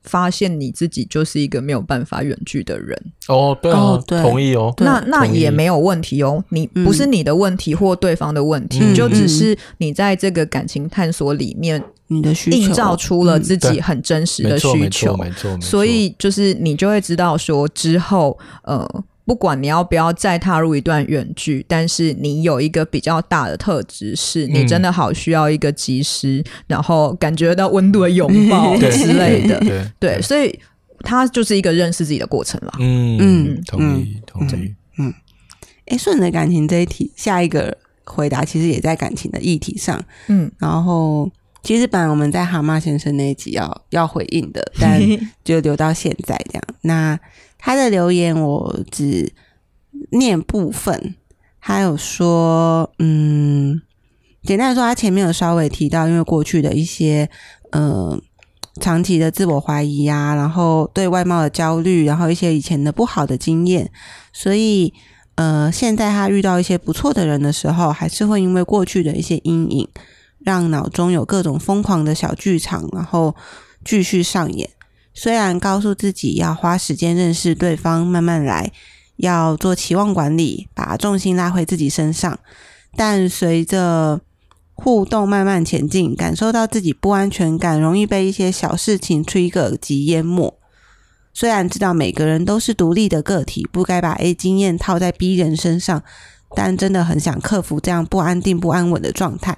[0.03, 2.97] 发现你自己就是一个没有办法远距的人。
[3.27, 12.57] 哦，对哦，对，同意哦，那那也没有问题哦，你不是你的问题或对方的问题，嗯、就只是你在这个感情探索里面，你的需求。
[12.57, 19.03] 映照出了自己很真实的需求，没错，没错，没错，所以就是你就会知道说之后呃。
[19.29, 29.59] 不管你要不要再踏入一段远距，但是你有一个比较大的特质，是你真的好需要一个及时，嗯、然后感觉到温度的拥抱之类的。
[29.59, 30.59] 对，对，所以
[31.01, 32.73] 他就是一个认识自己的过程了。
[32.79, 34.73] 嗯嗯，同意同意。
[34.97, 35.13] 嗯，
[35.85, 40.03] 哎，顺着感情这一题，下一个回答其实也在感情的议题上。
[40.25, 44.99] 嗯，然后其实本来我们在蛤蟆先生那一集要要回应的，但
[45.45, 46.63] 就留到现在这样。
[46.81, 47.19] 那。
[47.59, 49.31] 他的留言我只
[50.11, 51.15] 念部分，
[51.61, 53.79] 他有说，嗯，
[54.41, 57.29] 简单来说，他前面有稍微提到，因为过去的一些，
[57.71, 58.19] 呃，
[58.79, 63.91] 长期的自我怀疑啊，然后对外貌的焦虑，然后一些以前的不好的经验，
[64.31, 64.93] 所以，
[65.35, 69.87] 呃，现在他遇到一些不错的人的时候，还是会因为过去的一些阴影，
[70.39, 73.35] 让脑中有各种疯狂的小剧场，然后
[73.83, 74.69] 继续上演。
[75.13, 78.71] 虽然告诉自己要花时间认识对方，慢慢来，
[79.17, 82.39] 要做期望管理，把重心拉回自己身上，
[82.95, 84.21] 但随着
[84.73, 90.57] 互动慢慢前进，感受到自己不安全感，容易被一些小事情 trigger 及淹没。
[91.33, 96.01] 虽然知道每个人都是独立的个体，不该把 A 经验套在 B 人身上，
[96.55, 99.57] 但真的很想克服这样不安定、不安稳的状态，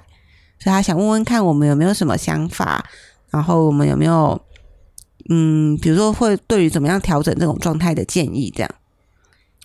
[0.58, 2.84] 所以他想问问看我们有没有什么想法，
[3.30, 4.40] 然后我们有没有
[5.28, 8.70] 嗯，比如说会对于怎么样调整这种状态的建议，这样。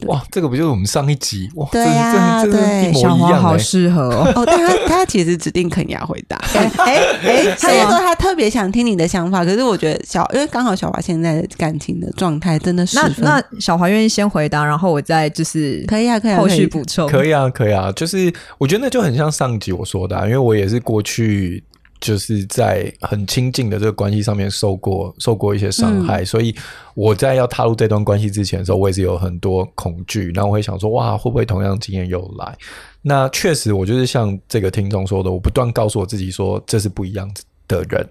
[0.06, 1.68] 哇，这个不就是我们上一集哇？
[1.72, 4.32] 对呀、啊，对，小黄好适合哦。
[4.38, 6.38] 哦，但他他其实指定肯雅回答。
[6.54, 17.92] 哎哎哎，他就说他特别想听你的想法，可是我觉得小，因为刚好小华现在的感情的状态真的是那那小华愿意先回答，然后我再就是可以啊，可以后续补充，可以啊，可以啊。
[17.94, 21.64] 就是我觉得那就很像上一集我说的、啊，因为我也是过去。
[22.00, 26.56] 就是在很亲近的这个关系上面受过受过一些伤害，嗯，所以
[26.96, 30.32] 我在要踏入这段关系之前的时候，我也是有很多恐惧。
[30.34, 32.58] 然后我会想说，哇，会不会同样经验又来？
[33.02, 37.30] 那确实，我就是像这个听众说的，我不断告诉我自己说，这是不一样
[37.68, 38.08] 的人。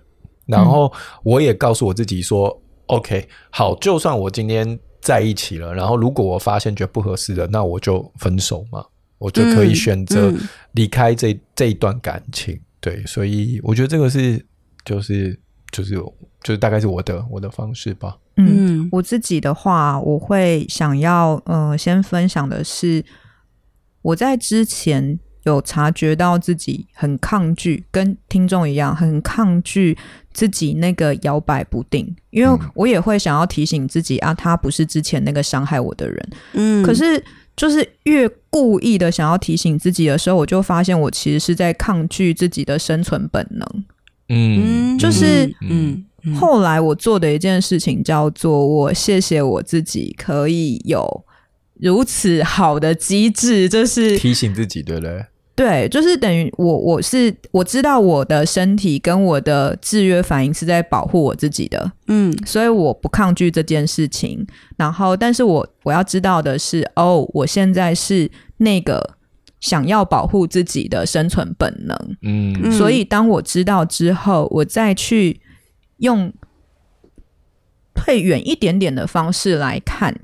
[0.46, 8.84] 然后我也告诉我自己说，嗯，OK，好，就算我今天在一起了，然后如果我发现觉得不合适的，那我就分手嘛，
[9.18, 10.32] 我就可以选择
[10.72, 12.58] 离开这，嗯，这一段感情。
[12.86, 14.38] 对，所以我觉得这个是，
[14.84, 15.36] 就是，
[15.72, 15.96] 就是，
[16.44, 18.16] 就是大概是我的我的方式吧。
[18.36, 23.04] 嗯，我自己的话，我会想要，呃，先分享的是，
[24.02, 29.98] 我在之前有察觉到自己很抗拒，跟听众一样，很抗拒
[30.32, 36.28] 自己那个摇摆不定，因为我也会想要提醒自己啊，他不是之前那个伤害我的人。
[36.52, 37.20] 嗯，可是。
[37.56, 43.84] 就是越故意的想要提醒自己的时候，我就发现我其实是在抗拒自己的生存本能。
[44.28, 51.24] 嗯，就是嗯，后来我做的一件事情叫做我谢谢我自己可以有
[51.80, 55.24] 如此好的机制，就是提醒自己，对不对？
[55.56, 64.46] 对，就是等于我，我是我知道我的身体跟我的制约反应是在保护我自己的，嗯，所以我不抗拒这件事情。
[64.76, 69.16] 然后，但是我我要知道的是，哦，我现在是那个
[69.58, 75.40] 想要保护自己的生存本能，嗯，所以当我知道之后，我再去
[76.00, 76.30] 用
[77.94, 80.14] 退远一点点的方式来看。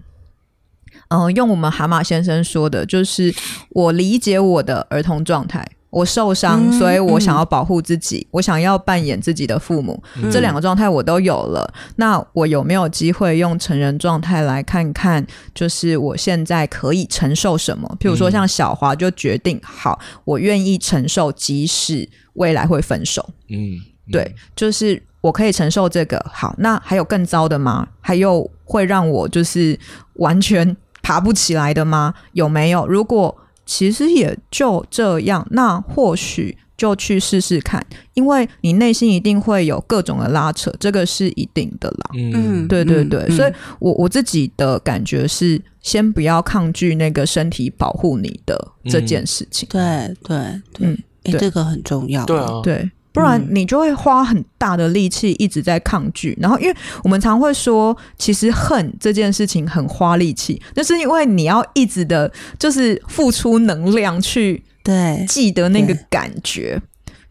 [1.12, 3.32] 嗯、呃，用我们蛤蟆先生说的，就是
[3.70, 11.70] 我理解我的儿童状态，我受伤，嗯，所以我想要保护自己，嗯，我想要扮演自己的父母，嗯，这两个状态我都有了。
[11.96, 17.96] 那我有没有机会用成人状态来看看，就是我现在可以承受什么？
[18.00, 23.28] 譬如说，像小华就决定好，我愿意承受，即使未来会分手。
[23.50, 23.76] 嗯，
[24.10, 26.24] 对，就是我可以承受这个。
[26.32, 27.86] 好，那还有更糟的吗？
[28.00, 29.78] 还有会让我就是
[30.14, 30.74] 完全。
[31.02, 32.14] 爬不起来的吗？
[32.32, 32.86] 有没有？
[32.86, 33.36] 如果
[33.66, 37.84] 其实也就这样，那或许就去试试看，
[38.14, 42.10] 因为你内心一定会有各种的拉扯，这个是一定的啦。
[42.14, 49.68] 嗯，对对对，嗯、所以我我自己的感觉是，先不要抗拒那个身体保护你的这件事情。
[49.72, 52.24] 嗯、对对对，嗯，欸、这个很重要。
[52.24, 52.90] 对啊，对。
[53.12, 66.80] 不然你就会花很大的力气一直在抗拒，然后因为我们常会说，其实恨这件事情很花力气，那是因为你要一直的，就是付出能量去对记得那个感觉，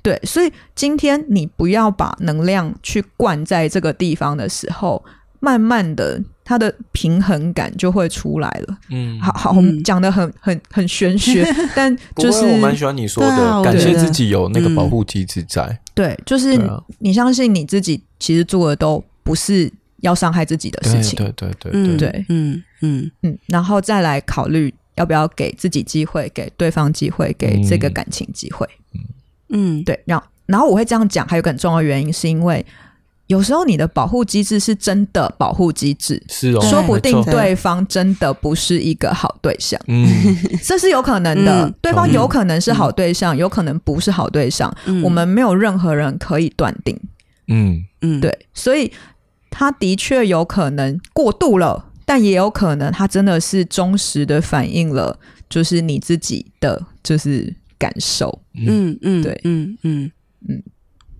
[0.01, 5.03] 对，对，所以今天你不要把能量去灌在这个地方的时候，
[5.39, 6.21] 慢慢的。
[6.51, 8.77] 他的平衡感就会出来了。
[8.89, 15.79] 嗯，好好，我们讲的很很很玄学， 但就是我蛮喜欢你说的，啊、感谢自己有那个保护机制在、嗯。
[15.93, 16.59] 对，就是
[16.99, 21.15] 你相信你自己，其实做的都不是要伤害自己的事情。
[21.15, 28.67] 对对对对对，嗯嗯嗯，然后再来考虑要不要给自己机会，给对方机会，给这个感情机会。
[28.93, 29.97] 嗯嗯，对。
[30.03, 32.65] 然后然后我会这样讲，还有个很重要的原因，是因为。
[33.31, 40.05] 有时候你的保护机制是真的保护机制，是哦，说不定对方真的不是一个好对象，嗯，
[40.61, 41.63] 这是有可能的。
[41.63, 46.99] 嗯、对方有可能是好对象，嗯、有可能不是好对象，嗯、我们没有任何人可以断定。
[47.47, 48.91] 嗯嗯，对，所以
[49.49, 55.17] 他的确有可能过度了，但也有可能他真的是忠实的反映了，
[55.49, 58.41] 就是你自己的就是感受。
[58.67, 60.11] 嗯嗯，对，嗯嗯
[60.49, 60.63] 嗯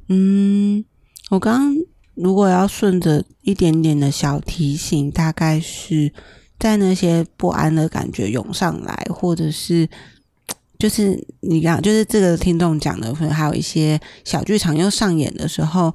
[0.09, 0.85] 嗯，
[1.29, 1.90] 我刚刚。
[2.21, 6.13] 如果要顺着一点点的小提醒，大概是
[6.59, 9.89] 在那些不安的感觉涌上来，或者是
[10.77, 15.93] 就是你讲，就是这个听众讲的，可能还有一些小剧场又上演的时候，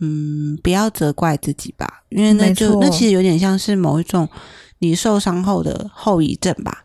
[0.00, 4.28] 嗯，不要责怪自己吧，因为那就那其实有点像是某一种
[4.78, 6.84] 你受伤后的后遗症吧。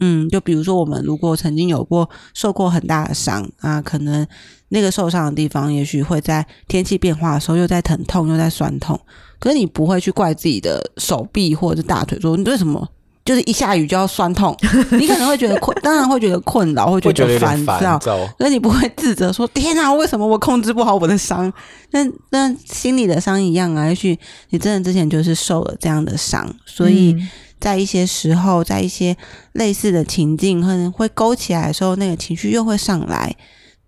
[0.00, 4.26] 嗯，就比如说我们如果曾经有过受过很大的伤啊，可能
[4.74, 8.98] 那个受伤的地方，也许会在天气变化的时候又在疼痛又在酸痛，
[9.38, 12.88] 可是你不会去怪自己的手臂或者是大腿，说你为什么？
[13.24, 14.52] 就是一下雨就要酸痛，
[14.98, 17.96] 你可能会觉得困，当然会觉得困扰，会觉得烦躁，
[18.36, 21.52] 可是你不会自责说：“天啊，为什么我控制不好我的伤？”
[21.92, 24.18] 那那心里的伤一样啊，也许
[24.50, 27.16] 你真的之前就是受了这样的伤，所以
[27.60, 29.16] 在一些时候，在一些
[29.52, 33.36] 类似的情境，可能会勾起来的时候，那个情绪又会上来，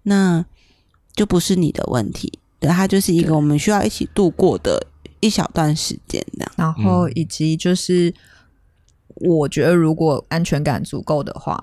[0.04, 0.44] 那
[1.14, 4.86] 就不是你的问题，对，它就是一个我们需要一起度过的
[5.20, 6.52] 一小段时间，这样。
[6.56, 8.12] 然后以及就是。
[9.18, 11.56] 我觉得，如果安全感足够的话，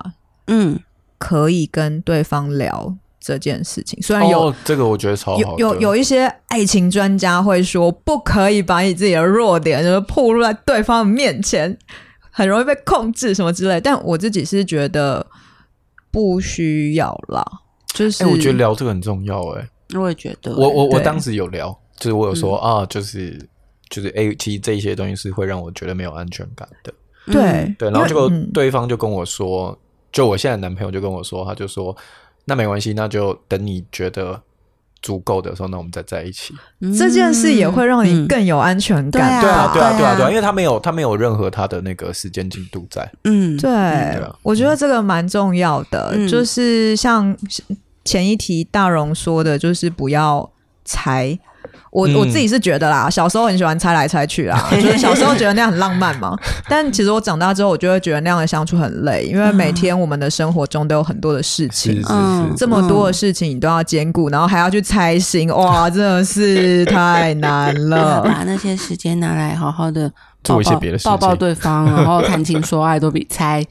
[0.46, 0.80] 嗯，
[1.18, 4.00] 可以跟对方聊这件事情。
[4.00, 11.76] 虽然有、哦、这个，我觉得超好有有有一些爱情专家会说，不可以把你自己的弱点 就是暴露在对方的面前，
[12.30, 13.78] 很容易被控制什么之类。
[13.78, 15.26] 但我自己是觉得
[16.10, 17.44] 不需要啦，
[17.92, 19.60] 就是、欸、我觉得聊这个很重要、欸。
[19.60, 23.38] 哎，我也觉得，我我我当时有聊，就是我有说、嗯、啊，就是
[23.90, 26.92] 就是哎，其实这些东西是会让我觉得没有安全感的。
[27.26, 29.76] 对、嗯、对，然后结果对方就跟我说，嗯、
[30.10, 31.96] 就我现在的男朋友就跟我说，他就说，
[32.44, 34.40] 那没关系，那就等你觉得
[35.02, 36.54] 足够的时候，那我们再在一起。
[36.80, 39.40] 嗯、这件事也会让你更有安全感。
[39.40, 43.08] 对啊，对啊，对啊，对啊，因为他没有，他没有任何他的那个时间进度在。
[43.24, 47.36] 嗯，对，嗯对啊、我觉得这个蛮重要的，嗯、就是像
[48.04, 50.50] 前一题大荣说的，就是不要
[50.84, 51.38] 猜。
[51.90, 56.34] 我我自己是觉得啦，小时候很喜欢猜来猜去啦， 就是小时候觉得那样很浪漫嘛。
[56.66, 68.22] 但其实我长大之后，我就会觉得那样的相处很累，因为每天我们的生活中都有很多的事情，嗯，这么多的事情你都要兼顾，然后还要去猜心，哇，真的是太难了。
[68.24, 70.10] 把那些时间拿来好好的
[70.42, 73.62] 做一些别的事情，抱抱对方， 然后谈情说爱，都比猜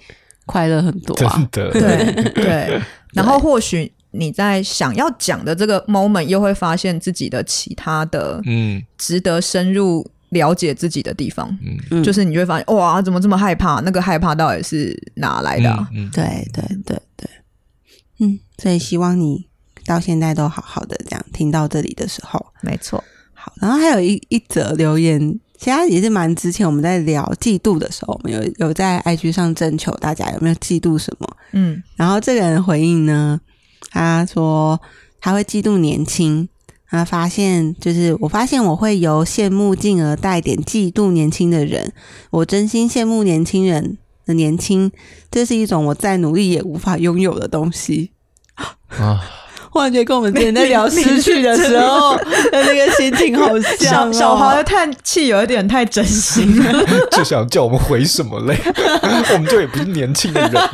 [0.46, 1.34] 快乐很多啊。
[1.52, 2.82] 真的，对对，
[3.14, 3.92] 然后或许。
[4.12, 11.58] 你在想要讲的这个 moment，又会发现自己的其他的嗯，值得深入了解自己的地方，
[11.90, 13.82] 嗯，就是你会发现哇，怎么这么害怕？
[13.82, 15.88] 那个害怕到底是哪来的啊？
[15.94, 17.30] 嗯，对对对对，
[18.20, 19.48] 嗯，所以希望你
[19.86, 23.04] 到现在都好好的这样，听到这里的时候，没错。
[23.34, 25.20] 好，然后还有一一则留言，
[25.58, 33.40] 其实也是蛮之前我们在聊嫉妒的时候，我们有有在 IG 上征求大家有没有嫉妒什么，嗯，然后这个人回应呢？
[33.90, 34.80] 他说
[35.20, 36.48] 他会嫉妒年轻，
[36.90, 41.92] 他发现就是我发现我会由羡慕进而带点嫉妒年轻的人，
[42.30, 44.92] 我真心羡慕年轻人的年轻，
[45.30, 48.12] 这是一种我再努力也无法拥有的东西
[48.56, 49.22] 啊。
[49.74, 53.48] 忽然觉得跟我们之前在聊失 去的时候的那个心情好
[53.80, 58.58] 像，哦，小小华的叹气有一点太真心了， 就想叫我们回什么嘞？
[59.34, 60.70] 我们就也不是年轻的人了。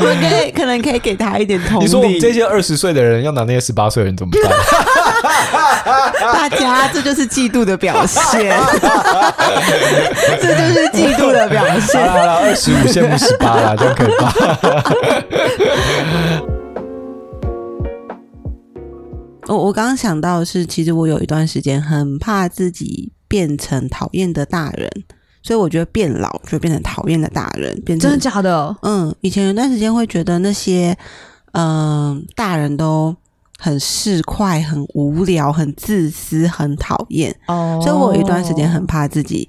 [0.00, 1.84] 我们可以可能可以给他一点同理。
[1.84, 5.59] 你说我们这些二十岁的人要拿那些十八岁的人怎么办？
[6.20, 8.56] 大家，这就是嫉妒的表现，
[10.40, 12.08] 这就是嫉妒的表现。
[12.08, 14.32] 好了，二十五羡慕十八了，这样可以吧？
[19.48, 24.88] 我我刚刚想到的是，其实我有一段时间很怕自己变成讨厌的大人，
[25.42, 28.76] 所以我觉得变老就变成讨厌的大人，变成真的假的？
[28.82, 30.96] 嗯，以前有段时间会觉得那些
[31.52, 33.12] 嗯、呃、大人都
[33.62, 39.46] 很市侩、很无聊、很自私、很讨厌哦，所以我有一段时间很怕自己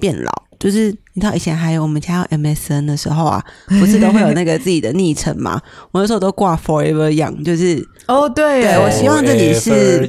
[0.00, 0.32] 变老。
[0.58, 3.42] 就是你知道以前还有我们家有 MSN 的时候啊，
[3.80, 5.60] 不是都会有那个自己的昵称嘛？
[5.90, 10.06] 我那时候都挂 Forever Young，就是哦，对，对我希望自己是，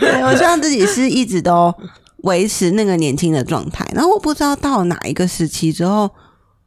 [0.00, 1.74] 对，我希望自己是一直都
[2.24, 3.86] 维持那个年轻的状态。
[3.94, 6.10] 然后我不知道到哪一个时期之后，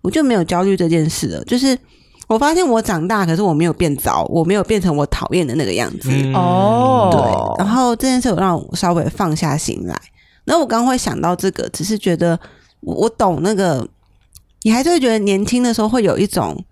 [0.01, 1.43] 我就没有焦虑这件事了。
[1.45, 1.77] 就是
[2.27, 6.09] 我发现我长大，可是我没有变糟，我没有变成我讨厌的那个样子。
[6.33, 7.65] 哦、嗯，对。
[7.65, 9.97] 然后这件事有让我稍微放下心来。
[10.43, 12.39] 那我刚刚会想到这个，只是觉得
[12.81, 13.87] 我我懂那个，
[14.63, 16.65] 你还是会觉得年轻的时候会有一种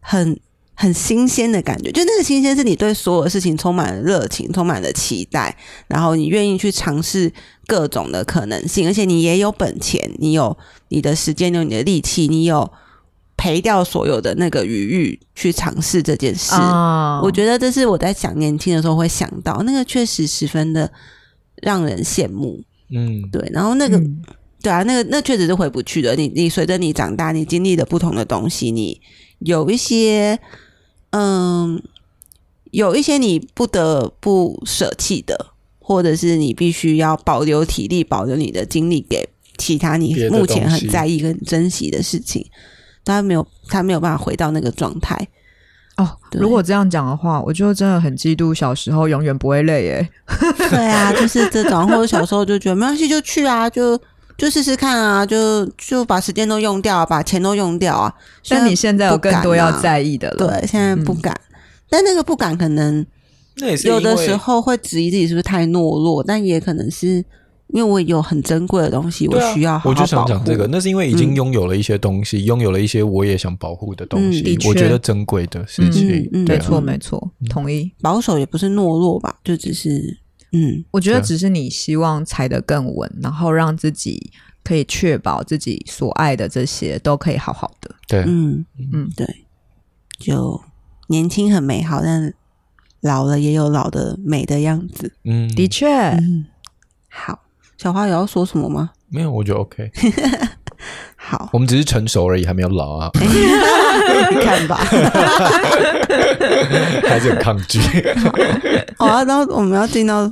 [0.00, 0.38] 很
[0.74, 7.32] 很新鲜的感觉，就那个新鲜是你对所有的事情充满了热情，充满了期待，然后你愿意去尝试
[7.66, 10.56] 各种的可能性，而且你也有本钱，你有
[10.88, 12.70] 你的时间，有你的力气，你有
[13.38, 16.52] 赔掉所有的那个余裕去尝试这件事。
[16.52, 17.24] Oh.
[17.24, 20.92] 我觉得这是我在想年轻的时候会想到，那个确实十分的。
[21.60, 24.22] 让人羡慕，嗯，对，然后那个，嗯、
[24.62, 26.14] 对啊，那个那确实是回不去的。
[26.14, 29.00] 你你随着你长大，你经历了不同的东西，你
[29.40, 30.38] 有一些，
[31.10, 31.82] 嗯，
[32.70, 35.46] 有一些你不得不舍弃的，
[35.80, 42.46] 或者是你必须要保留体力、保留你的精力给其他你目前很在意跟珍惜的事情，
[43.08, 45.16] 他没有他没有办法回到那个状态。
[45.96, 50.08] 哦，如果这样讲的话，我就真的很嫉妒小时候永远不会累耶。
[50.70, 54.00] 对啊，就是这种，或者小时候就觉得没关系，就去啊，就
[54.36, 58.14] 就试试看啊，就就把时间都用掉，把钱都用掉啊。
[58.48, 61.34] 但你现在有更多要在意的了，对，现在不敢。
[61.34, 61.58] 嗯、
[61.90, 63.04] 但那个不敢，可能
[63.84, 67.24] 有的时候会质疑自己是不是太懦弱，但也可能是。
[67.68, 70.00] 因为我有很珍贵的东西，我需要好好保护。
[70.00, 76.28] 我就想讲这个，那是因为已经拥有了一些东西，拥有了一些我也想保护的东西，我觉得珍贵的事情。
[76.46, 77.92] 没错，没错，同意。
[78.00, 80.18] 保守也不是懦弱吧，就只是，
[80.52, 84.30] 嗯，我觉得只是你希望踩得更稳，然后让自己
[84.64, 87.94] 可以确保自己所爱的这些都可以好好的。
[88.08, 89.26] 对，嗯嗯，对，
[90.18, 90.58] 就
[91.08, 92.32] 年轻很美好，但
[93.02, 95.12] 老了也有老的美的样子。
[95.24, 95.86] 嗯，的确，
[97.10, 97.40] 好。
[97.78, 98.90] 小花有要说什么吗？
[99.08, 99.90] 没有，我觉得 OK。
[101.16, 103.10] 好，我们只是成熟而已，还没有老啊。
[103.14, 104.76] 你 看吧，
[107.06, 107.80] 还是很抗拒。
[108.96, 110.30] 好啊，然后我们要进到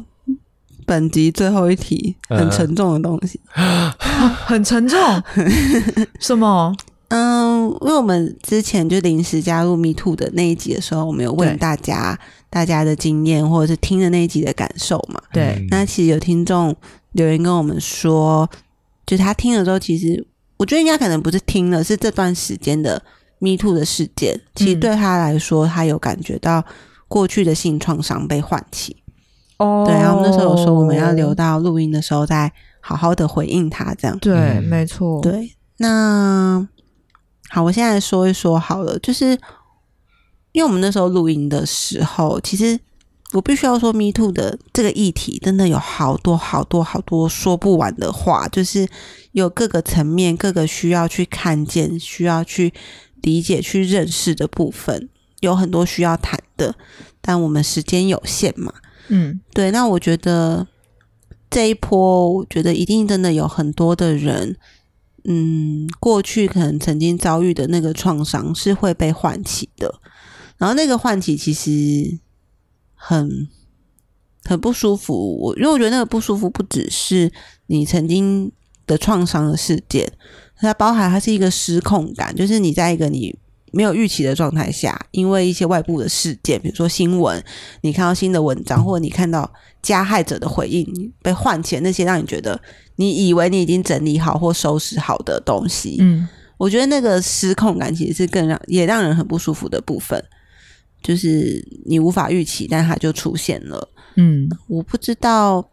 [0.84, 3.40] 本集最后一题，很沉重的东西。
[3.55, 3.90] 嗯、
[4.44, 4.99] 很沉重？
[6.20, 6.74] 什么？
[7.09, 12.18] 嗯，因为我们之前就临时加入 Me Too 的那一集的时候，我们有问大家
[12.51, 15.20] 大家的经验，或者是听的那一集的感受嘛？
[15.32, 15.64] 对。
[15.70, 16.74] 那其实有听众。
[17.17, 18.49] 留言跟我们说，
[19.07, 20.25] 就他听了之后，其实
[20.59, 23.03] 我觉得应该可能不是听了，是这段时间的
[23.39, 26.62] Me Too 的事件，其实对他来说，他有感觉到
[27.09, 28.97] 过去的性创伤被唤起。
[29.57, 34.19] 哦，对，然后我们那时候有说我们要留到录音的时候再好好的回应他，这样。
[34.19, 35.23] 对，嗯、没错。
[35.23, 36.69] 对，那
[37.49, 39.31] 好，我现在说一说好了，就是
[40.53, 42.79] 因为我们那时候录音的时候，其实。
[43.33, 48.87] 我必须要说，Me Too 的这个议题真的有好多好多好多说不完的话，就是
[49.33, 52.72] 有各个层面、各个需要去看见、需要去
[53.22, 55.09] 理解、去认识的部分，
[55.41, 56.77] 有很多需要谈的。
[57.20, 58.72] 但我们时间有限嘛，
[59.09, 59.72] 嗯，对。
[59.72, 60.68] 那我觉得
[61.51, 64.57] 这一波，我觉得一定真的有很多的人，
[65.24, 69.93] 嗯，过去可能曾经遭遇的那个创伤是会被唤起的，
[70.59, 72.20] 然后那个唤起其实。
[72.97, 73.49] 很
[74.44, 77.30] 很不舒服，我因为我觉得那个不舒服不只是
[77.66, 78.51] 你曾经
[78.86, 80.11] 的创伤的事件，
[80.57, 83.36] 它包含它是一个失控感，就是你在一个你
[83.72, 87.42] 没有预期的状态下，因为一些外部的事件，比如说新闻，
[87.82, 92.59] 你看到新的文章，或者你看到加害者的回应，被唤起那些让你觉得
[92.97, 96.26] 你以为你已经整理好或收拾好的东西，嗯，
[96.57, 100.24] 我觉得那个失控感其实是更让也让人很不舒服的部分。
[101.07, 103.88] 就是你无法预期，但它就出现了。
[104.16, 105.64] 嗯，我不知道，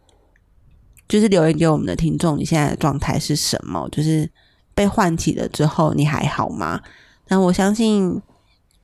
[1.08, 3.88] 就是留言给我们的听众，你现在的状态是什么？
[3.90, 4.30] 就是
[4.76, 6.80] 被唤起了之后，你还好吗？
[7.26, 8.22] 但我相信，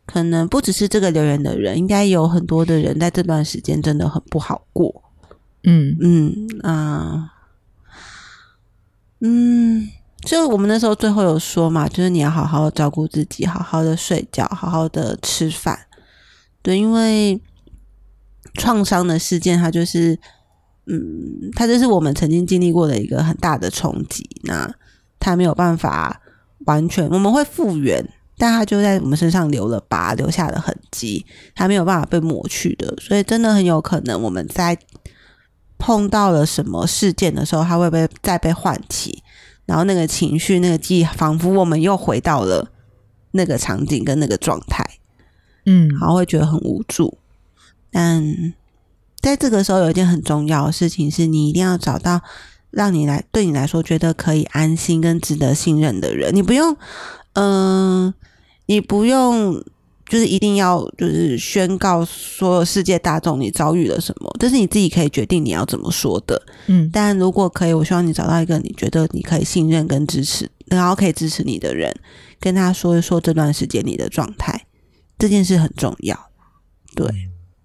[0.05, 5.05] 可能不只是这个留言的人，应该有很多的人在这段时间真的很不好过。
[5.63, 6.35] 嗯嗯
[6.65, 7.33] 啊，
[9.21, 9.89] 嗯，
[10.23, 15.79] 就我们那时候最后有说嘛，就是你要好好的照顾自己，好好的睡觉，好好的吃饭。
[16.63, 17.41] 对，因为
[18.55, 20.19] 创伤的事件，它就是，
[20.87, 24.29] 嗯，它就是我们曾经经历过的一个很大的冲击。
[24.43, 24.71] 那
[25.19, 26.21] 它没有办法
[26.67, 28.07] 完全，我们会复原，
[28.37, 32.95] 但它就在我们身上留了疤，留下了痕迹，它没有办法被抹去的。
[33.01, 34.77] 所以，真的很有可能我们在
[35.79, 39.23] 碰到了什么事件的时候，它会被再被唤起，
[39.65, 42.71] 然后那个情绪、那个记忆，仿佛我们又回到了
[43.31, 44.85] 那个场景跟那个状态。
[45.67, 47.19] 嗯，然后会觉得很无助，
[47.91, 48.55] 但
[49.21, 52.21] 在这个时候有一件很重要的事情是，你一定要找到
[52.71, 56.35] 让你来对你来说觉得可以安心跟值得信任的人。
[56.35, 56.75] 你不用，
[57.35, 58.15] 嗯、呃，
[58.67, 59.63] 你不用，
[60.07, 66.41] 就是一定要就是宣告所有世界大众你遭遇了什么，这是你自己可以决定你要怎么说的。
[66.69, 71.95] 嗯，但如果可以，我希望你找到一个你觉得你可以信任跟支持，然后可以支持你的人，
[72.41, 74.65] 跟他说一说这段时间你的状态。
[75.21, 76.19] 这件事很重要，
[76.97, 77.07] 对，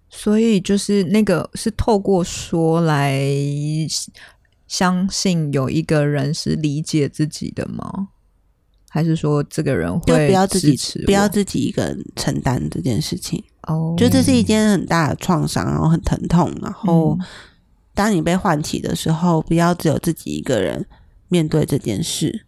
[0.09, 3.19] 所以就是那个是透过说来
[4.67, 8.09] 相信有一个人是理解自己的吗？
[8.89, 13.43] 还是说这个人会不要自己不要自己一个人承担这件事情？
[13.63, 17.17] 哦，就这是一件很大的创伤，然后很疼痛，然后
[17.93, 20.85] 当你被唤起的时候，不要只有自己一个人
[21.29, 22.45] 面对这件事。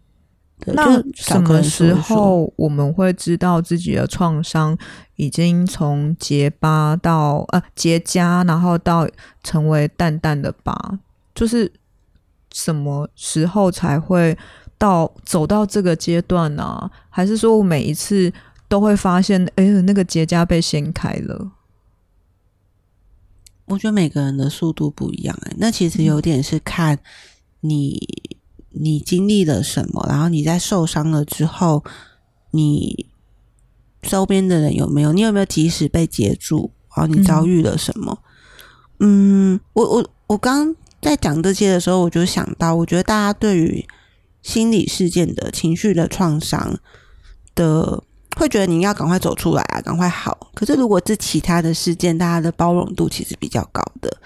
[0.66, 4.76] 那什么时候我们会知道自己的创伤
[5.16, 9.08] 已经从结疤到呃结痂，然后到
[9.42, 10.98] 成为淡淡的疤？
[11.34, 11.72] 就是
[12.52, 14.36] 什么时候才会
[14.76, 16.90] 到走到这个阶段呢？
[17.08, 18.32] 还是说我每一次
[18.68, 21.52] 都会发现，哎呦，那个结痂被掀开了。
[23.66, 26.98] 我觉得每个人的速度不一样，哎，那其实有点是看
[27.60, 28.00] 你
[28.70, 31.84] 你经历了什么，然后你在受伤了之后，
[32.52, 33.06] 你
[34.02, 38.18] 周边的人有没有，你有没有及时被接住，然后你遭遇了什么？
[39.00, 43.86] 嗯，我我我刚在讲这些的时候，我就想到，我觉得大家对于
[44.42, 46.78] 心理事件的情绪的创伤
[47.54, 48.04] 的。
[48.36, 50.52] 会觉得你要赶快走出来啊，赶快好。
[50.54, 54.16] 可是如果是其他的事件，大家的包容度其实比较高的。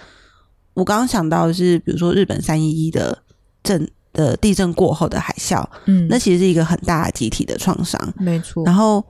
[0.74, 3.22] 我刚刚想到的是，比如说日本三一一的
[3.62, 8.64] 震的地震过后的海啸，嗯，那其实是一个很大的集体的创伤，没错。
[8.64, 9.04] 然后，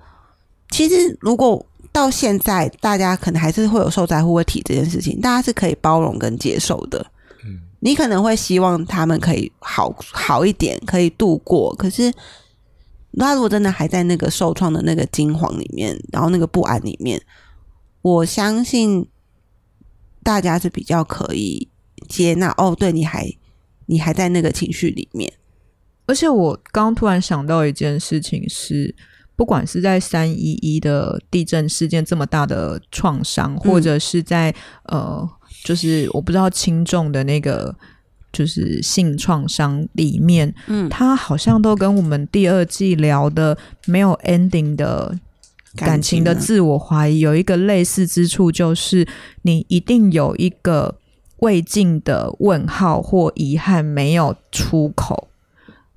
[0.70, 7.04] 其实如果到现在，大家可能还是会有受灾户会提这件事情，大家是可以包容跟接受的。
[7.44, 11.74] 嗯，你可能会希望他们可以好好一点，可以度过。
[11.76, 12.12] 可是。
[13.18, 17.20] 他如果真的还在那个受创的那个惊惶里面，然后那个不安里面，
[18.00, 19.06] 我相信
[20.22, 21.68] 大家是比较可以
[22.08, 22.48] 接纳。
[22.56, 23.30] 哦，对，你还
[23.92, 25.30] 你还在那个情绪里面。
[26.06, 28.94] 而且我刚刚突然想到一件事情是，
[29.36, 34.50] 不管是在三一一的地震事件这么大的创伤，或者是在、
[34.90, 35.30] 嗯、呃，
[35.62, 37.76] 就是我不知道轻重的那个。
[38.32, 45.14] 就是性创伤里面，嗯，他好像都跟我们第二季聊的没有 ending 的
[45.76, 49.06] 感情的自我怀疑有一个类似之处，就是
[49.42, 50.96] 你一定有一个
[51.42, 55.28] 未尽的问号或遗憾没有出口。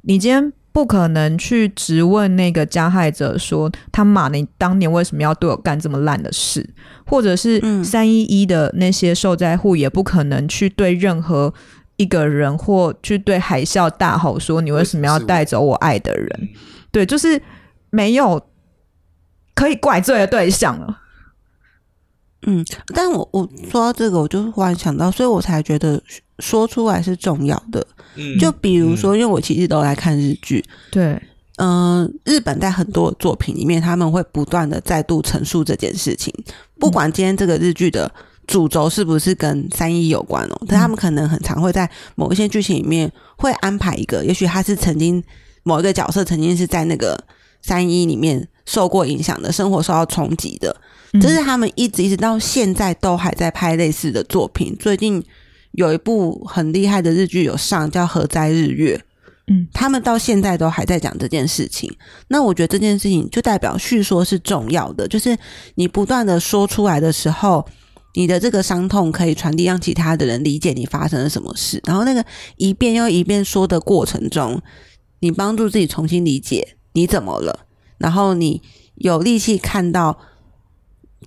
[0.01, 6.69] 你今天不可能去质问那个加害者说：“他妈，你当年为什么要对我干这么烂的事？”
[7.07, 11.53] 或者是三一一的那些受灾户也不可能去对任何。
[11.97, 16.49] 一个人或去对海啸大吼说：“你为什么要带走我爱的人？”
[16.91, 17.41] 对，就是
[17.89, 18.49] 没有
[19.53, 20.99] 可以怪罪的对象了。
[22.45, 26.01] 嗯，但我我说到这个，我就忽然想到，所以我才觉得
[26.39, 27.85] 说出来是重要的。
[28.15, 31.21] 嗯，就比如说，因为我其实都来看日剧，对，
[31.57, 36.33] 嗯、呃，日本在很多作品里面，他们会不断的再度陈述这件事情，
[36.79, 38.11] 不管今天这个日剧的。
[38.47, 40.61] 主轴是不是跟三一有关哦？
[40.67, 45.23] 但他们可能很常会在某一些剧情里面会安排一个，也许他是曾经
[45.63, 47.19] 某一个角色曾经是在那个
[47.63, 50.79] 三一里面受过影响的，生活受到冲击的。
[51.21, 54.75] 这是他们一直一直到现在都还在拍类似的作品。
[54.79, 55.23] 最近
[55.71, 58.95] 有一部很厉害的日剧有上，叫《何在日月》。
[59.47, 61.95] 嗯，他们到现在都还在讲这件事情。
[62.29, 65.37] 那我觉得这件事情就代表叙说是重要的，就是
[65.75, 67.65] 你不断的说出来的时候。
[68.17, 71.81] 你的这个伤痛可以传递，让其他的人理解你发生了什么事。
[71.85, 74.61] 然后那个一遍又一遍说的过程中，
[75.19, 77.65] 你帮助自己重新理解你怎么了。
[77.97, 78.61] 然后你
[78.95, 80.17] 有力气看到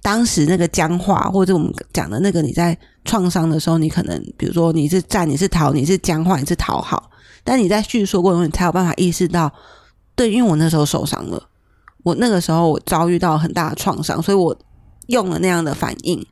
[0.02, 7.10] 当时那个僵化，或者我们讲的那个你在创伤的时候，你可能比如说你是战，你是逃，你是僵化，你是讨好。
[7.44, 9.52] 但你在叙述过程中，你才有办法意识到，
[10.14, 11.42] 对，因为我那时候受伤了，
[12.02, 14.56] 我那个时候我遭遇到很大的创伤，所以我
[15.06, 16.24] 用了那样的反应。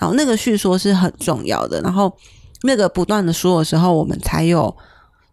[0.00, 1.80] 然后，那个叙说是很重要的。
[1.82, 2.16] 然后，
[2.62, 4.74] 那个不断的说的时候，我们才有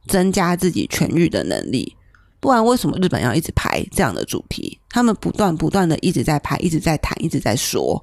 [0.08, 1.96] 增加自己痊愈的能力。
[2.46, 4.80] 不然，为什么日本要一直拍这样的主题？
[4.90, 8.02] 他们不断不断的一直在拍，一直在谈，一直在说。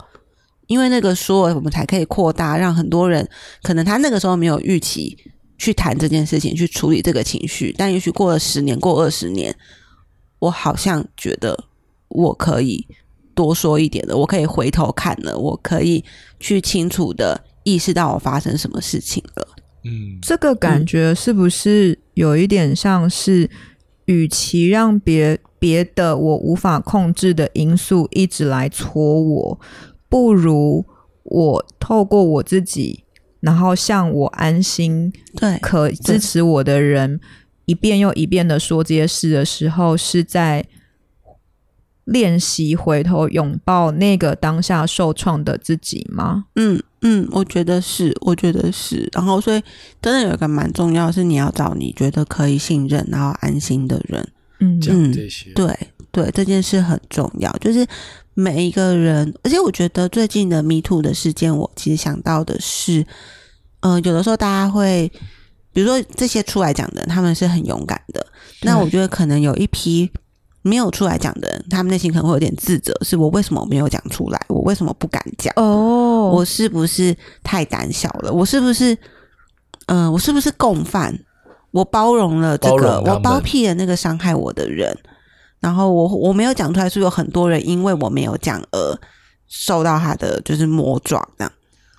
[0.67, 3.29] 因为那个说，我们才可以扩大，让很多人
[3.63, 5.17] 可能他那个时候没有预期
[5.59, 7.75] 去谈这件事情，去处理这个情绪。
[7.79, 9.55] 但也许过了十年，过二十年，
[10.39, 11.57] 我好像觉得
[12.09, 12.87] 我可以。
[13.35, 16.05] 多说一点的，我可以回头看了，我可以
[16.39, 19.49] 去清楚的意识到我发生什么事情了。
[19.85, 23.49] 嗯，这个感觉是不是有一点像是，
[24.07, 29.61] 与其让别别的我无法控制的因素一直来戳我，
[30.09, 30.85] 不如
[31.23, 33.05] 我透过我自己，
[33.41, 37.21] 然后向我安心、对可支持我的人，
[37.67, 40.67] 一遍又一遍的说这些事的时候，是在。
[42.05, 46.47] 练习回头拥抱那个当下受创的自己吗？
[46.57, 49.09] 嗯嗯，我觉得是，我觉得是。
[49.13, 49.63] 然后，所以
[50.01, 54.29] 真的有一个蛮重要是，你要找你觉得可以信任然后安心的人。
[54.61, 55.77] 嗯，讲这些，对
[56.11, 57.51] 对，这件事很重要。
[57.61, 57.87] 就是
[58.35, 63.05] 每一个人，而且我觉得最近的 Me Too 的事件，我其实想到的是，
[63.81, 65.11] 呃，有的时候大家会，
[65.73, 68.25] 比如说这些出来讲的，他们是很勇敢的。
[68.63, 70.11] 那我觉得可能有一批。
[70.63, 74.41] 没有出来讲的人，他们内心可能会有点自责，是我为什么没有讲出来？
[74.49, 75.53] 我为什么不敢讲？
[75.57, 78.33] 哦，我是不是太胆小了？
[78.33, 78.95] 我是不是，
[79.87, 81.19] 嗯、呃，我是不是共犯？
[81.73, 84.97] 我包容了这个，我包庇了那个伤害我的人，
[85.59, 88.99] 然后我我没有讲出来，是有很多人因为我没有讲而
[89.49, 91.53] 受到他的就是魔爪这样，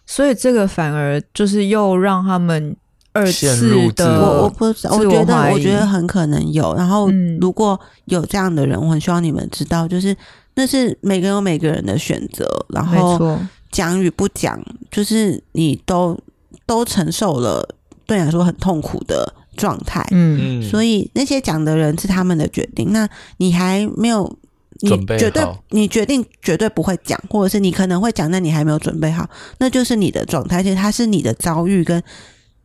[0.06, 2.76] 所以这个反而就是又让他们
[3.14, 6.76] 二次的我我不我觉得我觉得很可能有。
[6.76, 7.10] 然后
[7.40, 10.16] 如果有这样的人，我很希望你们知道，就是
[10.56, 13.40] 那是每个人有每个人的选择，然后
[13.72, 14.62] 讲与不讲，
[14.92, 16.18] 就是你都
[16.66, 17.68] 都承受了，
[18.06, 19.34] 对你来说很痛苦的。
[19.56, 22.92] 状态，嗯，所以那些讲的人是他们的决定。
[22.92, 23.08] 那
[23.38, 24.36] 你还没有，
[24.80, 30.58] 你绝对，你决定绝对不会讲，或者是你可能会讲，但你还没有准备好，那就是你的状态。
[30.58, 32.02] 而且它是你的遭遇跟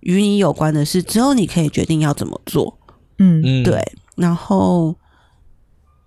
[0.00, 2.78] 与你有关的事，只有你可以决定要怎么做。
[3.18, 3.82] 嗯嗯，对。
[4.16, 4.94] 然后，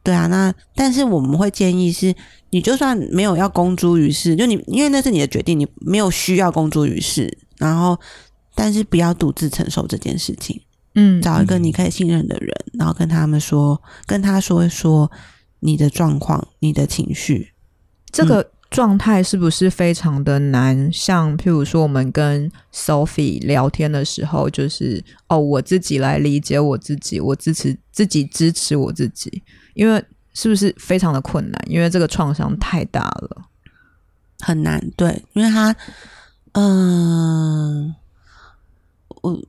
[0.04, 2.14] 对啊，那但是我们会建议是，
[2.50, 7.38] 你就算没有要公诸于世，就你因为那是你的决定，你没有需要公诸于世。
[7.58, 8.00] 然后，
[8.56, 10.62] 但是不要独自承受这件事情。
[10.96, 15.10] 嗯，找一个你可以信任的人，然后跟他们说，跟他说一说
[15.62, 17.54] 你的状况、你的情绪。
[18.12, 20.91] 这个状态是不是非常的难？
[20.91, 29.43] 像譬如说，我们跟 Sophie 聊天的时候，就是哦，我自己来理解我自己，我支持自己，支持我自己。
[29.74, 30.03] 因为
[30.34, 31.61] 是不是非常的困难？
[31.67, 33.43] 因为这个创伤太大了，
[34.39, 34.82] 很难。
[34.95, 35.76] 对，因为他，
[36.53, 37.93] 嗯、
[39.22, 39.39] 我。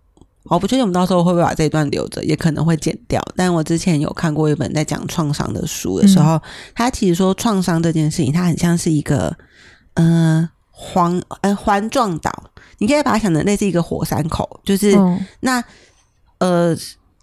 [0.45, 3.23] 我不确定我们到时候会不会把这一段留着，也可能会剪掉。
[3.37, 6.41] 但我之前有看过一本在讲创伤的书的时候，嗯、
[6.75, 9.37] 他其实说创伤这件事情，它很像是一个
[9.95, 15.63] 呃环呃环状岛，你可以把它想成类似一个火山口，就是、嗯、那
[16.39, 16.77] 呃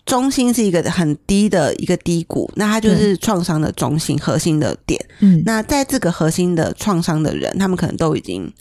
[0.06, 5.00] 中心是一个很低的一个低谷，那它就是创伤的中心核心的点。
[5.20, 8.52] 嗯，那在这个核心的创伤的人，他们可能都已经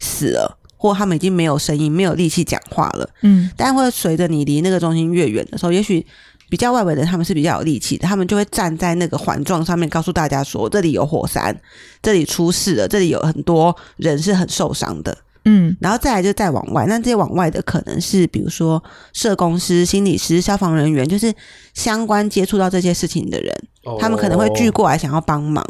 [0.00, 0.58] 死了。
[0.86, 3.08] 或他们已经没有声音、没有力气讲话了。
[3.22, 6.04] 嗯，但会随着你离那个中心越远的时候，也许
[6.48, 11.54] 比较外围的他们是比较有力气的，他们就会站在那个环状上面，告诉大家说：“这里有火山，
[12.00, 15.16] 这里出事了，这里有很多人是很受伤的。”
[15.48, 18.82] 嗯，然后再来就再往外，那这些往外的可能是比如说
[19.12, 21.32] 社工师、心理师、消防人员，就是
[21.72, 23.54] 相关接触到这些事情的人，
[24.00, 25.64] 他们可能会聚过来想要帮忙。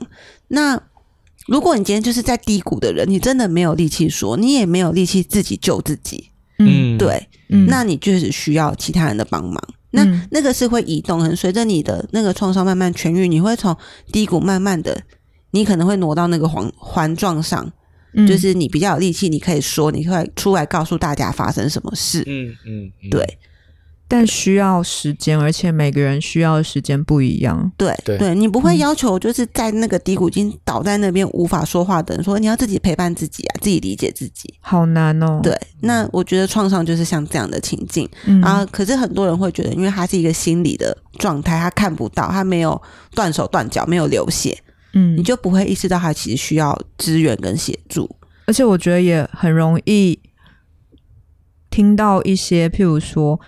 [0.48, 0.80] 那
[1.46, 9.62] 如果你今天就是在低谷的人，你真的没有力气说，你也没有力气自己救自己，嗯，对，嗯，那你就是需要其他人的帮忙。
[9.90, 13.74] 那那个是会移动，很随着你的那个创伤慢慢痊愈，你会从
[14.12, 15.00] 低谷慢慢的，
[15.52, 17.72] 你可能会挪到那个环环状上，
[18.26, 23.38] 就是你比较有力气，你可以说，你会出来告诉大家发生什么事，嗯嗯，对。
[24.08, 27.72] 但需要时间，而且每个人需要的时间不一样。
[27.76, 35.40] 对对，你不会要求就是在那个低谷已经倒在那边无法说话的人说，你要自己陪伴自己啊，自己理解自己，好难哦。
[35.42, 38.64] 对，那我觉得创伤就是像这样的情境、嗯、啊。
[38.70, 42.80] 可是很多人会觉得，因为他是一个心理的状态，他看不到，他没有
[43.10, 44.56] 断手断脚，没有流血，
[44.92, 48.08] 嗯，你就不会意识到他其实需要支援跟协助。
[48.46, 50.16] 而且我觉得也很容易
[51.68, 53.40] 听到一些，譬如说。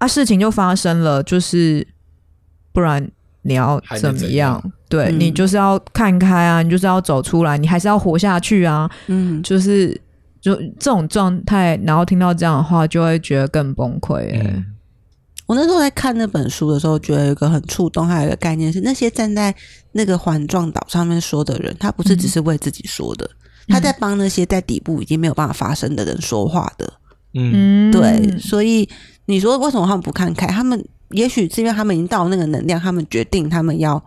[0.00, 1.86] 啊，事情就发生了，就是
[2.72, 3.06] 不然
[3.42, 4.72] 你要怎么样？
[4.88, 8.90] 对、嗯、你就是要看开啊，你就是要走出来，你还是要活下去啊。
[9.08, 9.92] 嗯，就是
[10.40, 14.16] 就这种状态，然后听到这样的话，就会觉得更崩溃。
[14.32, 14.64] 哎、嗯，
[15.44, 19.54] 我那时候在看那本书的时候，觉得有一个很触动，还有一个概念是，那些站在
[19.92, 23.28] 那个环状岛上面说的人，他不是只是为自己说的，
[23.68, 26.90] 嗯、他在帮那些在底部已经没有办法发声的人说话的。
[27.34, 28.88] 嗯，对，所以。
[29.30, 30.46] 你说为什么他们不看开？
[30.48, 34.02] 他们也许是因为他们已经到那个能量，他们决定他们要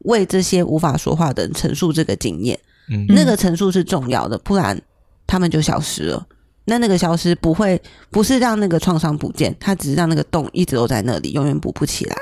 [0.00, 2.58] 为这些无法说话的人陈述这个经验。
[2.88, 4.80] 嗯，那个陈述是重要的，不然
[5.26, 6.26] 他们就消失了。
[6.64, 12.16] 那那个消失不会不是让那个创伤不见，它只是让那个洞一直都在那里，永远补不起来。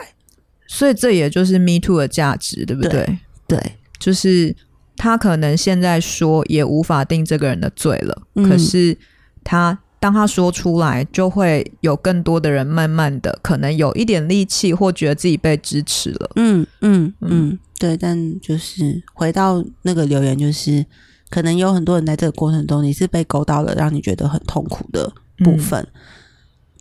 [0.66, 2.90] 所以这也就是 Me Too 的价值，对不对？
[2.90, 4.54] 对，对，就是
[4.96, 8.98] 他可能现在说也无法定这个人的罪了，嗯，可是
[9.44, 9.78] 他。
[10.02, 16.30] 当他说出来，就会有更多的人慢慢的可能有一点力气，或觉得自己被支持了。
[16.34, 17.96] 嗯嗯嗯，对。
[17.96, 20.84] 但就是回到那个留言，就是
[21.30, 25.08] 可能有很多人在这个过程中，你是被勾到了让你觉得很痛苦的
[25.44, 25.80] 部分。
[25.80, 25.92] 嗯、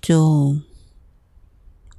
[0.02, 0.56] 就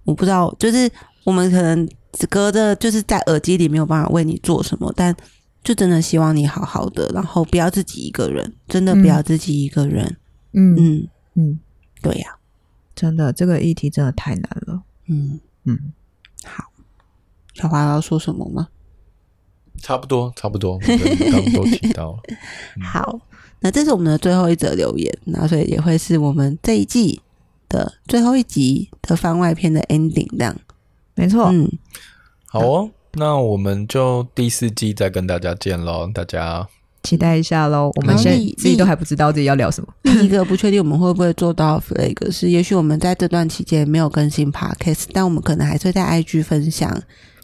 [0.02, 0.90] 我不知道，就是
[1.22, 5.14] 我们可能只隔着，就是在耳机里没有办法为你做什么，但
[5.62, 10.16] 就真的希望你好好的，然后不要自己一个人，真的不要自己一个人。
[10.54, 11.08] 嗯嗯。
[11.34, 11.58] 嗯，
[12.02, 12.38] 对呀、啊，
[12.94, 14.82] 真的，这个议题真的太难了。
[15.06, 15.92] 嗯嗯，
[16.44, 16.64] 好，
[17.54, 18.68] 小华要说什么吗？
[19.78, 22.18] 差不多，差不多，刚刚都提到了。
[22.76, 23.20] 嗯、好，
[23.60, 27.20] 那这是我们的最后一则留言，那所以也会是我们这一季
[27.68, 30.56] 的最后一集的番外篇的 ending，这样。
[31.14, 31.70] 没错，嗯，
[32.46, 32.90] 好哦。
[33.14, 36.66] 那我们就第四季再跟大家见喽，大家
[37.02, 37.90] 期待一下喽。
[37.96, 39.88] 我们现在自己都还不知道自己要聊什么。
[40.02, 46.90] 另一个不确定我们会不会做到 flag 是，也许我们在这段期间没有更新 podcast，但我们可能还是会在 IG 分享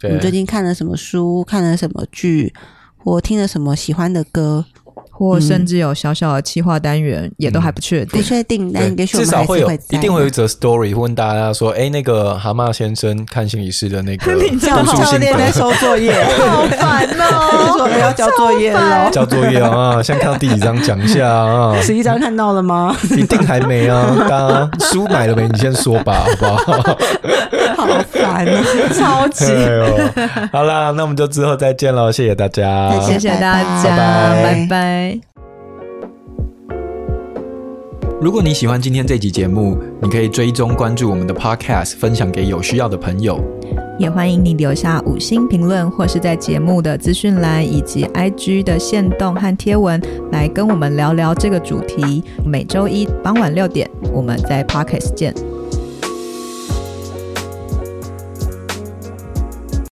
[0.03, 2.53] 我们最近看了什么书、看了什么剧，
[2.97, 4.65] 或听了什么喜欢的歌。
[5.09, 16.13] 或甚至有小小的企划单元，嗯、也都还不确定，不确定，但至少会有，一定会有一则 story 问大家说：“哎、欸，那个蛤蟆先生看心理师的那个 读书心得，教练在收作业，
[16.47, 17.77] 好烦哦！
[17.77, 20.01] 说 要交作业了，交作业啊！
[20.01, 21.75] 先看到第几章讲一下啊！
[21.81, 22.95] 十一章看到了吗？
[23.17, 24.15] 一定还没啊！
[24.29, 25.47] 大家书买了没？
[25.49, 26.97] 你先说吧，好不好？
[27.75, 30.47] 好烦哦，超级、哎！
[30.51, 33.95] 好啦，那我们就之后再见喽，谢谢大家，谢谢大家，
[34.43, 34.88] 拜拜。
[38.21, 43.39] 如果你喜欢今天这集节目，你可以追踪关注我们的 Podcast，分享给有需要的朋友。
[43.97, 52.23] 也欢迎你留下五星评论，或是在节目的资讯栏以及 IG 的线动和贴文，来跟我们聊聊这个主题。
[52.45, 55.33] 每周一傍晚六点，我们在 Podcast 见。